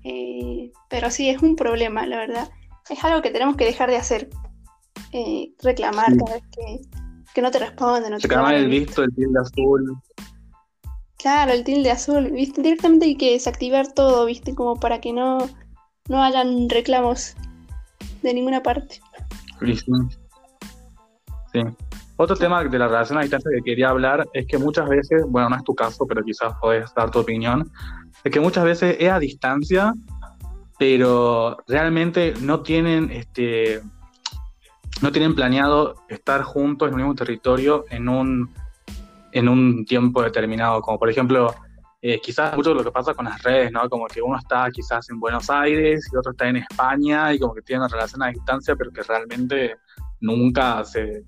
Eh, 0.03 0.71
pero 0.89 1.09
sí, 1.11 1.29
es 1.29 1.41
un 1.41 1.55
problema, 1.55 2.05
la 2.05 2.17
verdad. 2.17 2.49
Es 2.89 3.03
algo 3.03 3.21
que 3.21 3.31
tenemos 3.31 3.55
que 3.55 3.65
dejar 3.65 3.89
de 3.89 3.97
hacer. 3.97 4.29
Eh, 5.11 5.51
reclamar 5.63 6.11
Sí. 6.11 6.17
cada 6.17 6.33
vez 6.35 6.43
que, 6.55 6.81
que 7.33 7.41
no 7.41 7.49
te 7.51 7.59
responden. 7.59 8.13
el 8.13 8.55
el 8.55 8.67
visto, 8.69 9.03
el 9.03 9.13
tilde 9.15 9.39
azul. 9.39 9.97
Claro, 11.17 11.51
el 11.51 11.63
tilde 11.63 11.91
azul, 11.91 12.31
¿viste? 12.31 12.61
Directamente 12.61 13.05
hay 13.05 13.15
que 13.15 13.31
desactivar 13.33 13.91
todo, 13.93 14.25
¿viste? 14.25 14.55
Como 14.55 14.79
para 14.79 15.01
que 15.01 15.11
no, 15.11 15.37
no 16.07 16.23
hayan 16.23 16.69
reclamos 16.69 17.35
de 18.21 18.33
ninguna 18.33 18.61
parte. 18.61 19.01
Sí. 19.59 19.75
Sí. 21.53 21.61
Otro 22.17 22.35
tema 22.35 22.63
de 22.63 22.77
la 22.77 22.87
relación 22.87 23.17
a 23.17 23.21
distancia 23.21 23.49
que 23.55 23.61
quería 23.61 23.89
hablar 23.89 24.27
es 24.33 24.45
que 24.45 24.57
muchas 24.57 24.89
veces, 24.89 25.23
bueno, 25.27 25.49
no 25.49 25.55
es 25.55 25.63
tu 25.63 25.73
caso, 25.73 26.05
pero 26.05 26.21
quizás 26.23 26.53
podés 26.61 26.93
dar 26.93 27.09
tu 27.11 27.19
opinión, 27.19 27.71
es 28.23 28.31
que 28.31 28.39
muchas 28.41 28.65
veces 28.65 28.97
es 28.99 29.09
a 29.09 29.19
distancia, 29.19 29.93
pero 30.77 31.57
realmente 31.65 32.33
no 32.41 32.61
tienen, 32.61 33.09
este, 33.11 33.81
no 35.01 35.11
tienen 35.11 35.33
planeado 35.33 35.95
estar 36.09 36.43
juntos 36.43 36.89
en 36.89 36.95
un 36.95 36.99
mismo 36.99 37.15
territorio 37.15 37.85
en 37.89 38.09
un, 38.09 38.53
en 39.31 39.47
un 39.47 39.85
tiempo 39.85 40.21
determinado, 40.21 40.81
como 40.81 40.99
por 40.99 41.09
ejemplo, 41.09 41.55
eh, 42.01 42.19
quizás 42.21 42.55
mucho 42.55 42.69
de 42.69 42.75
lo 42.75 42.83
que 42.83 42.91
pasa 42.91 43.13
con 43.13 43.25
las 43.25 43.41
redes, 43.43 43.71
¿no? 43.71 43.89
Como 43.89 44.07
que 44.07 44.21
uno 44.21 44.37
está 44.37 44.69
quizás 44.71 45.09
en 45.09 45.19
Buenos 45.19 45.49
Aires 45.49 46.09
y 46.11 46.15
otro 46.15 46.31
está 46.31 46.47
en 46.47 46.57
España 46.57 47.33
y 47.33 47.39
como 47.39 47.53
que 47.53 47.61
tienen 47.61 47.81
una 47.81 47.89
relación 47.89 48.23
a 48.23 48.27
distancia, 48.27 48.75
pero 48.75 48.91
que 48.91 49.03
realmente 49.03 49.75
nunca 50.21 50.83
se, 50.85 51.23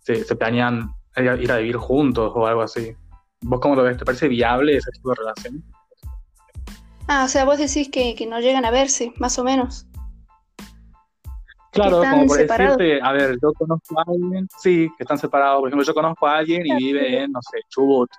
se, 0.00 0.22
se 0.24 0.36
planean 0.36 0.94
ir 1.16 1.28
a, 1.28 1.36
ir 1.36 1.52
a 1.52 1.58
vivir 1.58 1.76
juntos 1.76 2.32
o 2.34 2.46
algo 2.46 2.62
así. 2.62 2.94
¿Vos 3.42 3.60
cómo 3.60 3.74
lo 3.74 3.82
ves? 3.82 3.96
¿Te 3.96 4.04
parece 4.04 4.28
viable 4.28 4.76
ese 4.76 4.90
tipo 4.92 5.10
de 5.10 5.16
relación? 5.16 5.64
Ah, 7.08 7.24
o 7.24 7.28
sea, 7.28 7.44
vos 7.44 7.58
decís 7.58 7.90
que, 7.90 8.14
que 8.14 8.26
no 8.26 8.38
llegan 8.38 8.64
a 8.64 8.70
verse, 8.70 9.12
más 9.16 9.38
o 9.38 9.44
menos. 9.44 9.86
Claro, 11.72 12.02
como 12.08 12.26
por 12.26 12.36
separados. 12.36 12.76
decirte, 12.76 13.04
a 13.04 13.12
ver, 13.12 13.38
yo 13.42 13.52
conozco 13.54 13.98
a 13.98 14.04
alguien, 14.06 14.46
sí, 14.58 14.90
que 14.96 15.04
están 15.04 15.18
separados. 15.18 15.60
Por 15.60 15.68
ejemplo, 15.68 15.86
yo 15.86 15.94
conozco 15.94 16.26
a 16.26 16.36
alguien 16.36 16.66
y 16.66 16.76
vive 16.76 17.22
en, 17.22 17.32
no 17.32 17.40
sé, 17.42 17.58
Chubut. 17.70 18.10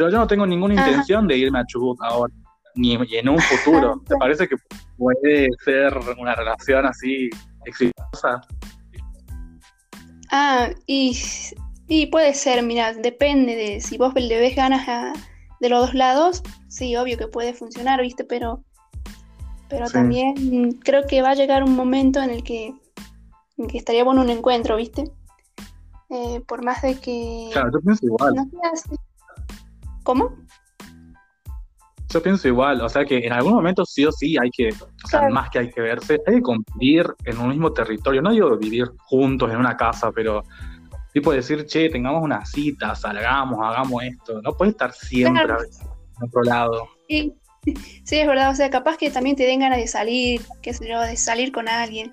Pero 0.00 0.12
yo 0.12 0.16
no 0.18 0.26
tengo 0.26 0.46
ninguna 0.46 0.80
Ajá. 0.80 0.88
intención 0.88 1.28
de 1.28 1.36
irme 1.36 1.58
a 1.58 1.66
Chubut 1.66 1.98
ahora, 2.00 2.32
ni 2.74 2.94
en 2.94 3.28
un 3.28 3.38
futuro. 3.38 4.00
¿Te 4.08 4.16
parece 4.16 4.48
que 4.48 4.56
puede 4.96 5.50
ser 5.62 5.92
una 6.18 6.34
relación 6.34 6.86
así 6.86 7.28
exitosa? 7.66 8.40
Ah, 10.32 10.70
y, 10.86 11.14
y 11.86 12.06
puede 12.06 12.32
ser, 12.32 12.62
mira, 12.62 12.94
depende 12.94 13.54
de 13.56 13.82
si 13.82 13.98
vos 13.98 14.14
le 14.14 14.40
ves 14.40 14.56
ganas 14.56 14.88
a- 14.88 15.12
de 15.60 15.68
los 15.68 15.80
dos 15.88 15.94
lados, 15.94 16.42
sí, 16.68 16.96
obvio 16.96 17.18
que 17.18 17.26
puede 17.28 17.52
funcionar, 17.52 18.00
¿viste? 18.00 18.24
Pero, 18.24 18.64
pero 19.68 19.86
Sí. 19.86 19.92
también 19.92 20.72
creo 20.82 21.06
que 21.06 21.20
va 21.20 21.32
a 21.32 21.34
llegar 21.34 21.62
un 21.62 21.76
momento 21.76 22.22
en 22.22 22.30
el 22.30 22.42
que, 22.42 22.72
en 23.58 23.66
que 23.68 23.76
estaría 23.76 24.02
bueno 24.02 24.22
un 24.22 24.30
encuentro, 24.30 24.76
¿viste? 24.76 25.12
Eh, 26.08 26.40
por 26.48 26.64
más 26.64 26.80
de 26.80 26.98
que 26.98 27.50
Claro, 27.52 27.70
yo 27.74 27.80
pienso 27.82 28.06
igual. 28.06 28.34
no 28.34 28.44
sea 28.48 28.70
así. 28.72 28.96
¿Cómo? 30.10 30.36
Yo 32.12 32.20
pienso 32.20 32.48
igual, 32.48 32.80
o 32.80 32.88
sea 32.88 33.04
que 33.04 33.18
en 33.18 33.32
algún 33.32 33.52
momento 33.52 33.84
sí 33.84 34.04
o 34.04 34.10
sí 34.10 34.36
hay 34.36 34.50
que, 34.50 34.70
o 34.70 35.06
sea, 35.08 35.20
Claro. 35.20 35.34
más 35.34 35.48
que 35.50 35.60
hay 35.60 35.70
que 35.70 35.80
verse, 35.80 36.18
hay 36.26 36.34
que 36.36 36.42
convivir 36.42 37.06
en 37.24 37.38
un 37.38 37.50
mismo 37.50 37.72
territorio. 37.72 38.20
No 38.20 38.32
digo 38.32 38.56
vivir 38.56 38.86
juntos 39.04 39.48
en 39.52 39.58
una 39.58 39.76
casa, 39.76 40.10
pero 40.10 40.42
tipo 41.12 41.30
decir, 41.30 41.66
che, 41.66 41.88
tengamos 41.88 42.20
una 42.24 42.44
cita, 42.44 42.96
salgamos, 42.96 43.60
hagamos 43.62 44.02
esto. 44.02 44.42
No 44.42 44.56
puedes 44.56 44.72
estar 44.74 44.92
siempre 44.92 45.44
Claro. 45.44 45.62
en 45.62 46.24
otro 46.28 46.42
lado. 46.42 46.88
Sí, 47.08 47.32
sí, 48.04 48.18
es 48.18 48.26
verdad, 48.26 48.50
o 48.50 48.54
sea, 48.56 48.70
capaz 48.70 48.96
que 48.96 49.08
también 49.10 49.36
te 49.36 49.44
den 49.44 49.60
ganas 49.60 49.78
de 49.78 49.86
salir, 49.86 50.40
qué 50.62 50.74
sé 50.74 50.88
yo, 50.88 51.00
de 51.00 51.16
salir 51.16 51.52
con 51.52 51.68
alguien, 51.68 52.12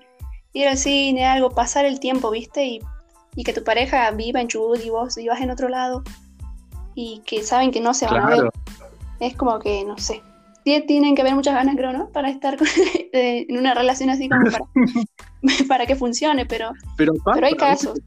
ir 0.53 0.67
al 0.67 0.77
cine, 0.77 1.25
algo, 1.25 1.49
pasar 1.49 1.85
el 1.85 1.99
tiempo, 1.99 2.29
¿viste? 2.29 2.63
Y, 2.65 2.79
y 3.35 3.43
que 3.43 3.53
tu 3.53 3.63
pareja 3.63 4.11
viva 4.11 4.41
en 4.41 4.47
Chubut 4.47 4.79
y 4.85 4.91
vos 4.91 5.15
vivas 5.15 5.41
en 5.41 5.49
otro 5.49 5.69
lado 5.69 6.03
y 6.99 7.21
que 7.27 7.43
saben 7.43 7.69
que 7.69 7.79
no 7.79 7.93
se 7.93 8.07
van 8.07 8.23
a 8.23 8.27
ver. 8.27 8.49
Es 9.19 9.35
como 9.35 9.59
que, 9.59 9.85
no 9.85 9.97
sé, 9.99 10.23
tie- 10.65 10.85
tienen 10.87 11.13
que 11.15 11.21
haber 11.21 11.35
muchas 11.35 11.53
ganas, 11.53 11.75
creo, 11.75 11.93
¿no? 11.93 12.09
Para 12.09 12.29
estar 12.31 12.57
con- 12.57 12.67
eh, 13.13 13.45
en 13.47 13.57
una 13.57 13.75
relación 13.75 14.09
así 14.09 14.27
como 14.27 14.49
para, 14.51 14.65
para 15.67 15.85
que 15.85 15.95
funcione, 15.95 16.45
pero 16.47 16.71
pero 16.97 17.13
pasa, 17.23 17.35
Pero 17.35 17.45
hay 17.47 17.53
¿viste 17.53 17.65
casos. 17.67 17.99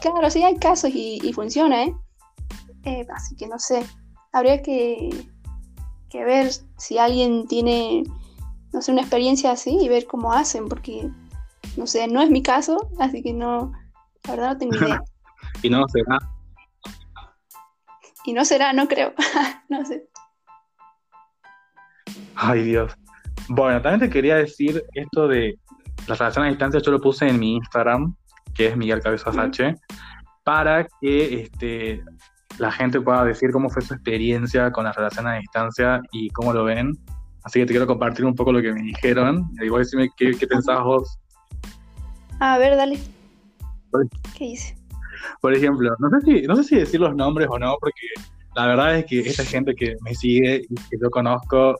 claro, 0.00 0.30
sí 0.30 0.42
hay 0.42 0.56
casos 0.56 0.90
y, 0.94 1.18
y 1.22 1.32
funciona, 1.34 1.84
¿eh? 1.84 1.94
Eh, 2.84 3.06
Así 3.14 3.36
que 3.36 3.46
no 3.46 3.58
sé, 3.58 3.84
habría 4.32 4.62
que, 4.62 5.10
que 6.08 6.24
ver 6.24 6.50
si 6.78 6.96
alguien 6.98 7.46
tiene, 7.46 8.04
no 8.72 8.80
sé, 8.80 8.92
una 8.92 9.02
experiencia 9.02 9.50
así 9.50 9.76
y 9.78 9.88
ver 9.90 10.06
cómo 10.06 10.32
hacen, 10.32 10.68
porque, 10.68 11.10
no 11.76 11.86
sé, 11.86 12.08
no 12.08 12.22
es 12.22 12.30
mi 12.30 12.42
caso, 12.42 12.88
así 12.98 13.22
que 13.22 13.32
no, 13.34 13.72
la 14.24 14.30
verdad 14.30 14.52
no 14.52 14.58
tengo 14.58 14.74
idea. 14.76 15.02
Y 15.62 15.68
no 15.70 15.86
será. 15.88 16.18
Y 18.26 18.32
no 18.32 18.44
será, 18.44 18.72
no 18.72 18.88
creo, 18.88 19.14
no 19.68 19.84
sé. 19.84 20.08
Ay, 22.34 22.64
Dios. 22.64 22.92
Bueno, 23.48 23.80
también 23.80 24.00
te 24.00 24.10
quería 24.10 24.36
decir 24.36 24.82
esto 24.94 25.28
de 25.28 25.58
la 26.06 26.14
relación 26.16 26.44
a 26.44 26.48
distancia, 26.48 26.80
yo 26.80 26.92
lo 26.92 27.00
puse 27.00 27.28
en 27.28 27.38
mi 27.38 27.54
Instagram, 27.54 28.14
que 28.54 28.66
es 28.66 28.76
Miguel 28.76 29.00
Cabezas. 29.00 29.36
H, 29.36 29.76
para 30.44 30.86
que 31.00 31.42
este, 31.42 32.02
la 32.58 32.72
gente 32.72 33.00
pueda 33.00 33.24
decir 33.24 33.50
cómo 33.52 33.70
fue 33.70 33.82
su 33.82 33.94
experiencia 33.94 34.70
con 34.72 34.84
la 34.84 34.92
relación 34.92 35.26
a 35.26 35.36
distancia 35.36 36.00
y 36.12 36.28
cómo 36.30 36.52
lo 36.52 36.64
ven. 36.64 36.92
Así 37.44 37.60
que 37.60 37.66
te 37.66 37.72
quiero 37.72 37.86
compartir 37.86 38.24
un 38.24 38.34
poco 38.34 38.52
lo 38.52 38.60
que 38.60 38.72
me 38.72 38.82
dijeron. 38.82 39.48
Y 39.62 39.68
vos 39.68 39.78
decime 39.78 40.08
qué, 40.16 40.32
qué 40.32 40.46
pensás 40.48 40.82
vos. 40.82 41.16
A 42.40 42.58
ver, 42.58 42.76
dale. 42.76 42.98
¿Qué 44.36 44.44
hice? 44.46 44.76
Por 45.40 45.54
ejemplo, 45.54 45.94
no 45.98 46.10
sé, 46.10 46.26
si, 46.26 46.42
no 46.42 46.56
sé 46.56 46.64
si 46.64 46.76
decir 46.76 47.00
los 47.00 47.14
nombres 47.14 47.48
o 47.50 47.58
no, 47.58 47.76
porque 47.80 48.06
la 48.54 48.66
verdad 48.66 48.96
es 48.96 49.06
que 49.06 49.20
esta 49.20 49.44
gente 49.44 49.74
que 49.74 49.96
me 50.02 50.14
sigue 50.14 50.62
y 50.68 50.74
que 50.74 50.98
yo 51.00 51.10
conozco, 51.10 51.76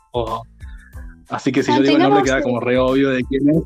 así 1.28 1.50
que 1.52 1.62
si 1.62 1.74
yo 1.74 1.82
digo 1.82 1.96
el 1.96 2.02
nombre 2.02 2.22
queda 2.22 2.42
como 2.42 2.60
re 2.60 2.78
obvio 2.78 3.10
de 3.10 3.24
quién 3.24 3.48
es. 3.50 3.62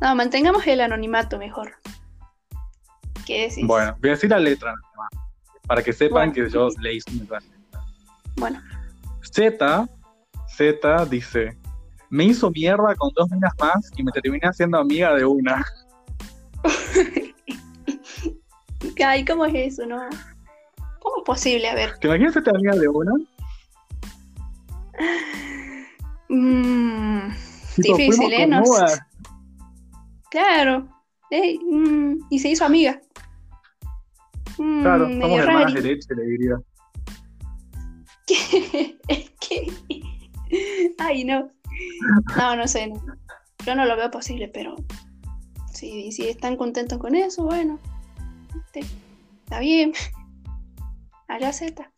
No, 0.00 0.14
mantengamos 0.14 0.66
el 0.66 0.80
anonimato 0.80 1.38
mejor. 1.38 1.72
¿Qué 3.26 3.48
decís? 3.48 3.66
Bueno, 3.66 3.96
voy 4.00 4.10
a 4.10 4.12
decir 4.14 4.30
la 4.30 4.38
letra 4.38 4.74
para 5.66 5.82
que 5.82 5.92
sepan 5.92 6.32
que 6.32 6.48
yo 6.50 6.68
leí 6.80 7.00
su 7.00 7.12
mensaje. 7.12 7.46
Bueno. 8.36 8.60
Z, 9.22 9.88
Z 10.48 11.06
dice, 11.06 11.56
me 12.10 12.24
hizo 12.24 12.50
mierda 12.50 12.94
con 12.96 13.10
dos 13.14 13.30
minas 13.30 13.52
más 13.58 13.90
y 13.96 14.02
me 14.02 14.12
terminé 14.12 14.46
haciendo 14.46 14.78
amiga 14.78 15.14
de 15.14 15.24
una. 15.24 15.64
Ay, 19.04 19.24
¿cómo 19.24 19.46
es 19.46 19.54
eso, 19.54 19.86
no? 19.86 20.00
¿Cómo 21.00 21.16
es 21.18 21.24
posible? 21.24 21.68
A 21.68 21.74
ver. 21.74 21.98
¿Te 21.98 22.08
imaginas 22.08 22.34
ser 22.34 22.48
amiga 22.48 22.76
de 22.76 22.88
una? 22.88 23.12
Mm, 26.28 27.28
difícil, 27.76 28.32
¿eh? 28.32 28.46
No 28.46 28.62
Claro. 30.30 30.88
Mm, 31.30 32.20
y 32.30 32.38
se 32.38 32.48
hizo 32.50 32.64
amiga. 32.64 33.00
Mm, 34.58 34.82
claro, 34.82 35.08
somos 35.08 35.40
hermanas 35.40 35.74
de 35.74 35.82
leche, 35.82 36.14
le 36.14 36.22
diría. 36.24 36.56
es 39.08 39.30
que. 39.40 39.72
Ay, 40.98 41.24
no. 41.24 41.50
No, 42.36 42.56
no 42.56 42.68
sé. 42.68 42.92
Yo 43.66 43.74
no 43.74 43.84
lo 43.84 43.96
veo 43.96 44.10
posible, 44.10 44.48
pero. 44.48 44.76
Si, 45.72 46.12
si 46.12 46.28
están 46.28 46.56
contentos 46.56 46.98
con 46.98 47.14
eso, 47.14 47.44
bueno. 47.44 47.78
Está 49.44 49.60
bien. 49.60 49.92
Allá 51.28 51.52
Z. 51.52 51.90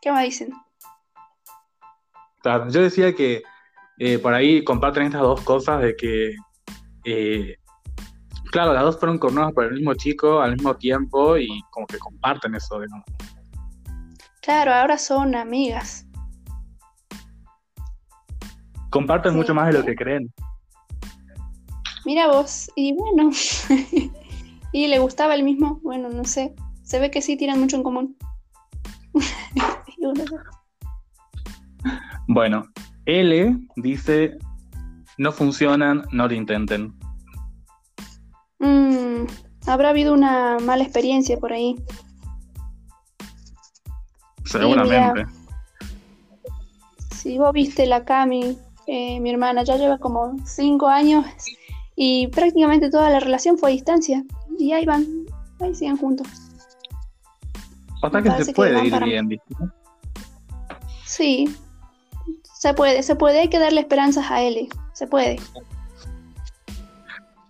¿Qué 0.00 0.12
más 0.12 0.24
dicen? 0.24 0.52
Claro, 2.42 2.68
yo 2.68 2.82
decía 2.82 3.14
que 3.14 3.42
eh, 3.98 4.18
por 4.18 4.34
ahí 4.34 4.62
comparten 4.62 5.04
estas 5.04 5.22
dos 5.22 5.40
cosas 5.40 5.80
de 5.80 5.96
que, 5.96 6.34
eh, 7.04 7.56
claro, 8.50 8.74
las 8.74 8.82
dos 8.82 8.98
fueron 8.98 9.18
coronadas 9.18 9.52
por 9.54 9.64
el 9.64 9.72
mismo 9.72 9.94
chico 9.94 10.40
al 10.40 10.52
mismo 10.52 10.76
tiempo 10.76 11.38
y 11.38 11.48
como 11.70 11.86
que 11.86 11.98
comparten 11.98 12.54
eso. 12.54 12.80
Claro, 14.42 14.74
ahora 14.74 14.98
son 14.98 15.34
amigas. 15.34 16.06
Comparten 18.90 19.34
mucho 19.34 19.54
más 19.54 19.68
de 19.68 19.78
lo 19.78 19.84
que 19.84 19.94
creen. 19.94 20.32
Mira 22.04 22.28
vos, 22.28 22.70
y 22.76 22.94
bueno, 22.94 23.30
y 24.72 24.86
le 24.88 24.98
gustaba 24.98 25.34
el 25.34 25.42
mismo, 25.42 25.80
bueno, 25.82 26.10
no 26.10 26.24
sé, 26.24 26.54
se 26.82 26.98
ve 26.98 27.10
que 27.10 27.22
sí 27.22 27.36
tiran 27.36 27.60
mucho 27.60 27.76
en 27.76 27.82
común. 27.82 28.16
bueno, 32.28 32.66
L 33.06 33.56
dice, 33.76 34.36
no 35.16 35.32
funcionan, 35.32 36.04
no 36.12 36.28
lo 36.28 36.34
intenten. 36.34 36.92
Mm, 38.58 39.24
habrá 39.66 39.90
habido 39.90 40.12
una 40.12 40.58
mala 40.58 40.84
experiencia 40.84 41.38
por 41.38 41.54
ahí. 41.54 41.76
Seguramente. 44.44 45.24
si 47.12 47.38
vos 47.38 47.54
viste 47.54 47.86
la 47.86 48.04
Cami, 48.04 48.58
eh, 48.86 49.18
mi 49.20 49.30
hermana 49.30 49.62
ya 49.62 49.76
lleva 49.76 49.96
como 49.96 50.36
cinco 50.44 50.86
años 50.86 51.24
y 51.96 52.28
prácticamente 52.28 52.90
toda 52.90 53.10
la 53.10 53.20
relación 53.20 53.58
fue 53.58 53.70
a 53.70 53.72
distancia. 53.72 54.24
Y 54.58 54.72
ahí 54.72 54.84
van, 54.84 55.06
ahí 55.60 55.74
siguen 55.74 55.96
juntos. 55.96 56.26
Hasta 58.02 58.22
que 58.22 58.44
se 58.44 58.52
puede 58.52 58.86
ir 58.86 59.04
bien, 59.04 59.40
Sí, 61.04 61.48
se 62.54 62.74
puede, 62.74 63.02
se 63.02 63.14
puede, 63.16 63.40
hay 63.40 63.48
que 63.48 63.58
darle 63.58 63.80
esperanzas 63.80 64.30
a 64.30 64.42
él, 64.42 64.68
se 64.92 65.06
puede. 65.06 65.36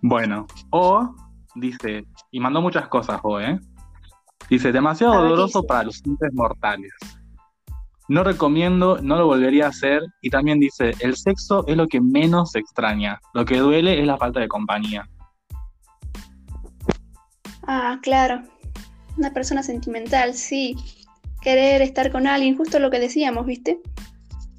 Bueno, 0.01 0.45
O 0.69 1.15
dice, 1.55 2.05
y 2.31 2.39
mandó 2.39 2.61
muchas 2.61 2.87
cosas 2.87 3.19
O, 3.23 3.39
¿eh? 3.39 3.59
Dice, 4.49 4.71
demasiado 4.71 5.15
doloroso 5.15 5.63
para 5.63 5.83
los 5.83 5.95
simples 5.97 6.31
mortales. 6.33 6.93
No 8.07 8.23
recomiendo, 8.23 8.99
no 9.01 9.15
lo 9.15 9.25
volvería 9.25 9.65
a 9.65 9.69
hacer. 9.69 10.03
Y 10.21 10.29
también 10.29 10.59
dice, 10.59 10.93
el 10.99 11.15
sexo 11.15 11.65
es 11.67 11.75
lo 11.75 11.87
que 11.87 12.01
menos 12.01 12.51
se 12.51 12.59
extraña. 12.59 13.19
Lo 13.33 13.45
que 13.45 13.57
duele 13.57 13.99
es 13.99 14.05
la 14.05 14.17
falta 14.17 14.39
de 14.39 14.47
compañía. 14.47 15.07
Ah, 17.67 17.99
claro. 18.01 18.43
Una 19.17 19.33
persona 19.33 19.63
sentimental, 19.63 20.33
sí. 20.33 20.75
Querer 21.41 21.81
estar 21.81 22.11
con 22.11 22.27
alguien, 22.27 22.57
justo 22.57 22.79
lo 22.79 22.91
que 22.91 22.99
decíamos, 22.99 23.45
¿viste? 23.45 23.79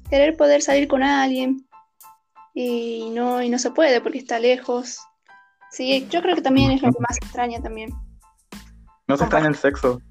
Querer 0.09 0.35
poder 0.35 0.61
salir 0.61 0.87
con 0.87 1.03
alguien. 1.03 1.65
Y 2.53 3.09
no, 3.11 3.41
y 3.41 3.49
no 3.49 3.59
se 3.59 3.71
puede 3.71 4.01
porque 4.01 4.17
está 4.17 4.39
lejos. 4.39 4.99
Sí, 5.71 6.07
yo 6.09 6.21
creo 6.21 6.35
que 6.35 6.41
también 6.41 6.71
es 6.71 6.81
lo 6.81 6.91
que 6.91 6.99
más 6.99 7.17
extraña 7.17 7.61
también. 7.61 7.91
¿No 9.07 9.15
se 9.15 9.23
extraña 9.23 9.47
el 9.47 9.55
sexo? 9.55 10.01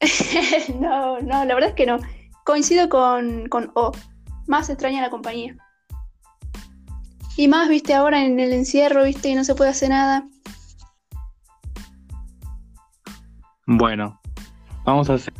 no, 0.80 1.20
no, 1.20 1.44
la 1.44 1.54
verdad 1.54 1.70
es 1.70 1.76
que 1.76 1.86
no. 1.86 1.98
Coincido 2.46 2.88
con, 2.88 3.48
con 3.48 3.72
O. 3.74 3.90
Más 4.46 4.70
extraña 4.70 5.02
la 5.02 5.10
compañía. 5.10 5.56
Y 7.36 7.48
más, 7.48 7.68
viste, 7.68 7.92
ahora 7.92 8.24
en 8.24 8.38
el 8.38 8.52
encierro, 8.52 9.02
viste, 9.02 9.28
y 9.28 9.34
no 9.34 9.42
se 9.42 9.56
puede 9.56 9.70
hacer 9.70 9.88
nada. 9.88 10.24
Bueno, 13.66 14.20
vamos 14.84 15.10
a 15.10 15.14
hacer 15.14 15.34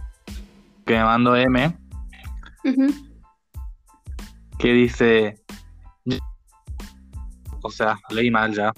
que 0.84 0.94
me 0.94 1.04
mando 1.04 1.36
M. 1.36 1.78
Que 4.58 4.72
dice. 4.72 5.40
O 7.62 7.70
sea, 7.70 7.96
leí 8.10 8.32
mal 8.32 8.52
ya. 8.52 8.72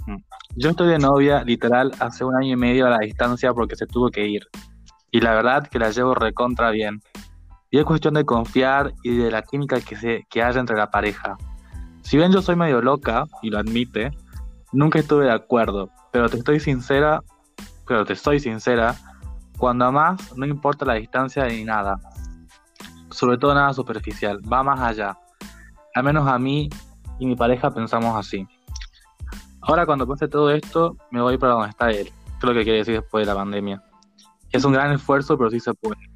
Yo 0.55 0.71
estoy 0.71 0.88
de 0.88 0.99
novia, 0.99 1.43
literal, 1.45 1.93
hace 1.99 2.25
un 2.25 2.37
año 2.37 2.53
y 2.53 2.57
medio 2.57 2.87
a 2.87 2.91
la 2.91 2.99
distancia 2.99 3.55
porque 3.55 3.75
se 3.75 3.87
tuvo 3.87 4.11
que 4.11 4.27
ir. 4.27 4.47
Y 5.11 5.21
la 5.21 5.33
verdad 5.33 5.67
que 5.67 5.79
la 5.79 5.91
llevo 5.91 6.14
recontra 6.14 6.71
bien. 6.71 7.01
Y 7.71 7.79
es 7.79 7.85
cuestión 7.85 8.15
de 8.15 8.25
confiar 8.25 8.95
y 9.03 9.17
de 9.17 9.31
la 9.31 9.43
química 9.43 9.81
que, 9.81 9.97
se, 9.97 10.27
que 10.31 10.43
haya 10.43 10.61
entre 10.61 10.77
la 10.77 10.91
pareja. 10.91 11.37
Si 12.03 12.17
bien 12.17 12.33
yo 12.33 12.41
soy 12.41 12.57
medio 12.57 12.81
loca, 12.81 13.25
y 13.43 13.51
lo 13.51 13.59
admite, 13.59 14.11
nunca 14.73 14.99
estuve 14.99 15.27
de 15.27 15.33
acuerdo, 15.33 15.91
pero 16.13 16.29
te 16.29 16.39
estoy 16.39 16.61
sincera, 16.61 17.23
pero 17.87 18.05
te 18.05 18.17
soy 18.17 18.41
sincera, 18.41 18.95
cuando 19.59 19.87
amás 19.87 20.37
no 20.37 20.47
importa 20.47 20.85
la 20.85 20.95
distancia 20.95 21.45
ni 21.47 21.65
nada, 21.65 21.99
sobre 23.11 23.39
todo 23.39 23.55
nada 23.55 23.75
superficial, 23.75 24.41
va 24.51 24.63
más 24.63 24.81
allá. 24.81 25.19
Al 25.95 26.05
menos 26.05 26.27
a 26.29 26.39
mí 26.39 26.71
y 27.19 27.27
mi 27.27 27.35
pareja 27.35 27.71
pensamos 27.71 28.17
así. 28.17 28.47
Ahora 29.61 29.85
cuando 29.85 30.07
pase 30.07 30.29
todo 30.29 30.51
esto, 30.51 30.97
me 31.11 31.21
voy 31.21 31.37
para 31.37 31.55
donde 31.55 31.71
está 31.71 31.91
él, 31.91 32.11
lo 32.41 32.55
que 32.55 32.63
quiere 32.63 32.79
decir 32.79 32.95
después 32.95 33.27
de 33.27 33.33
la 33.33 33.39
pandemia. 33.39 33.83
Es 34.51 34.65
un 34.65 34.73
gran 34.73 34.93
esfuerzo, 34.93 35.37
pero 35.37 35.51
sí 35.51 35.61
se 35.61 35.75
puede. 35.75 36.08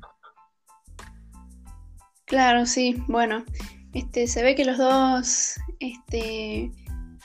Claro, 2.32 2.64
sí, 2.64 2.96
bueno, 3.08 3.44
este, 3.92 4.26
se 4.26 4.42
ve 4.42 4.54
que 4.54 4.64
los 4.64 4.78
dos 4.78 5.56
este, 5.80 6.72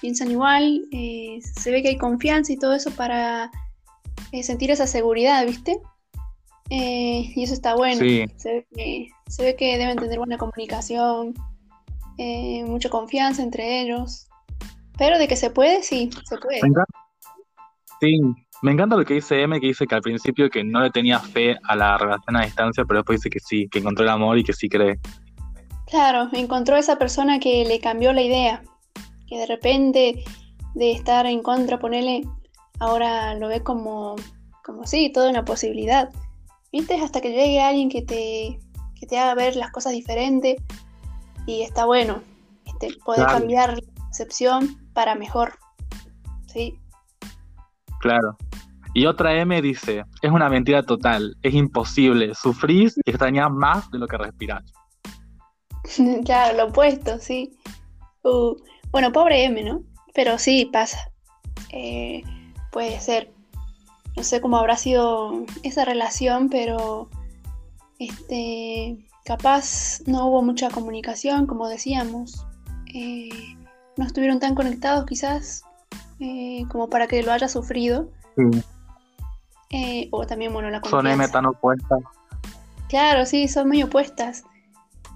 piensan 0.01 0.29
igual, 0.29 0.81
eh, 0.91 1.39
se 1.41 1.71
ve 1.71 1.81
que 1.81 1.87
hay 1.87 1.97
confianza 1.97 2.51
y 2.51 2.57
todo 2.57 2.73
eso 2.73 2.91
para 2.91 3.49
eh, 4.33 4.43
sentir 4.43 4.69
esa 4.69 4.85
seguridad, 4.85 5.45
¿viste? 5.45 5.79
Eh, 6.69 7.31
y 7.33 7.41
eso 7.41 7.53
está 7.53 7.73
bueno. 7.75 7.99
Se, 7.99 8.03
ve 8.03 8.67
que, 8.75 9.07
se 9.27 9.43
ve 9.43 9.55
que 9.55 9.77
deben 9.77 9.95
tener 9.95 10.17
buena 10.17 10.37
comunicación, 10.37 11.33
mucha 12.65 12.89
confianza 12.89 13.41
entre 13.43 13.79
ellos. 13.79 14.27
Pero 14.97 15.19
de 15.19 15.29
que 15.29 15.37
se 15.37 15.51
puede, 15.51 15.83
sí, 15.83 16.09
se 16.25 16.37
puede. 16.37 16.59
Sí, 18.01 18.19
me 18.61 18.71
encanta 18.71 18.95
lo 18.95 19.05
que 19.05 19.15
dice 19.15 19.41
M, 19.41 19.59
que 19.59 19.67
dice 19.67 19.85
que 19.85 19.95
al 19.95 20.01
principio 20.01 20.49
que 20.49 20.63
no 20.63 20.81
le 20.81 20.89
tenía 20.89 21.19
fe 21.19 21.57
a 21.63 21.75
la 21.75 21.97
relación 21.97 22.35
a 22.35 22.45
distancia, 22.45 22.85
pero 22.85 22.99
después 22.99 23.19
dice 23.19 23.29
que 23.29 23.39
sí, 23.39 23.67
que 23.69 23.79
encontró 23.79 24.03
el 24.03 24.09
amor 24.09 24.37
y 24.37 24.43
que 24.43 24.53
sí 24.53 24.67
cree. 24.67 24.99
Claro, 25.85 26.29
encontró 26.33 26.75
esa 26.75 26.97
persona 26.97 27.39
que 27.39 27.65
le 27.65 27.79
cambió 27.79 28.13
la 28.13 28.21
idea, 28.21 28.61
que 29.27 29.37
de 29.37 29.45
repente 29.45 30.23
de 30.73 30.91
estar 30.91 31.25
en 31.25 31.41
contra, 31.41 31.79
ponele, 31.79 32.23
ahora 32.79 33.35
lo 33.35 33.47
ve 33.47 33.63
como, 33.63 34.15
como 34.63 34.85
sí, 34.85 35.11
toda 35.11 35.29
una 35.29 35.45
posibilidad. 35.45 36.09
¿Viste? 36.71 36.95
Hasta 36.95 37.21
que 37.21 37.29
llegue 37.29 37.61
alguien 37.61 37.89
que 37.89 38.01
te, 38.01 38.59
que 38.99 39.07
te 39.07 39.17
haga 39.17 39.33
ver 39.35 39.55
las 39.55 39.71
cosas 39.71 39.93
diferentes 39.93 40.57
y 41.45 41.61
está 41.61 41.85
bueno 41.85 42.21
este, 42.65 42.89
poder 43.05 43.25
cambiar 43.27 43.75
la 43.75 44.03
percepción 44.07 44.77
para 44.93 45.15
mejor. 45.15 45.57
¿Sí? 46.47 46.77
Claro. 48.01 48.37
Y 48.93 49.05
otra 49.05 49.35
M 49.35 49.61
dice, 49.61 50.03
es 50.21 50.31
una 50.31 50.49
mentira 50.49 50.83
total, 50.83 51.35
es 51.41 51.53
imposible, 51.53 52.33
sufrís 52.33 52.97
y 52.97 53.09
extrañás 53.09 53.51
más 53.51 53.89
de 53.91 53.99
lo 53.99 54.07
que 54.07 54.17
respirás. 54.17 54.63
claro, 56.25 56.57
lo 56.57 56.65
opuesto, 56.67 57.19
sí. 57.19 57.57
Uh, 58.23 58.55
bueno, 58.91 59.11
pobre 59.11 59.45
M, 59.45 59.63
¿no? 59.63 59.83
Pero 60.13 60.37
sí, 60.37 60.69
pasa. 60.71 60.97
Eh, 61.71 62.23
puede 62.71 62.99
ser. 62.99 63.31
no 64.15 64.23
sé 64.23 64.41
cómo 64.41 64.57
habrá 64.57 64.77
sido 64.77 65.45
esa 65.63 65.85
relación, 65.85 66.49
pero 66.49 67.09
este, 67.99 69.07
capaz 69.25 70.01
no 70.05 70.27
hubo 70.27 70.41
mucha 70.41 70.69
comunicación, 70.69 71.45
como 71.45 71.67
decíamos. 71.67 72.45
Eh, 72.93 73.29
no 73.97 74.05
estuvieron 74.05 74.39
tan 74.39 74.55
conectados 74.55 75.05
quizás 75.05 75.63
eh, 76.19 76.63
como 76.69 76.89
para 76.89 77.07
que 77.07 77.21
lo 77.23 77.31
haya 77.31 77.47
sufrido. 77.47 78.09
Eh, 79.69 80.07
o 80.11 80.25
también, 80.25 80.53
bueno, 80.53 80.69
la 80.69 80.81
confianza. 80.81 81.11
Son 81.11 81.21
M 81.21 81.27
tan 81.29 81.45
opuestas. 81.45 81.99
Claro, 82.89 83.25
sí, 83.25 83.47
son 83.47 83.67
muy 83.67 83.83
opuestas. 83.83 84.43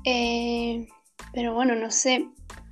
pero 0.03 1.53
bueno, 1.53 1.75
no 1.75 1.89
sé. 1.91 2.27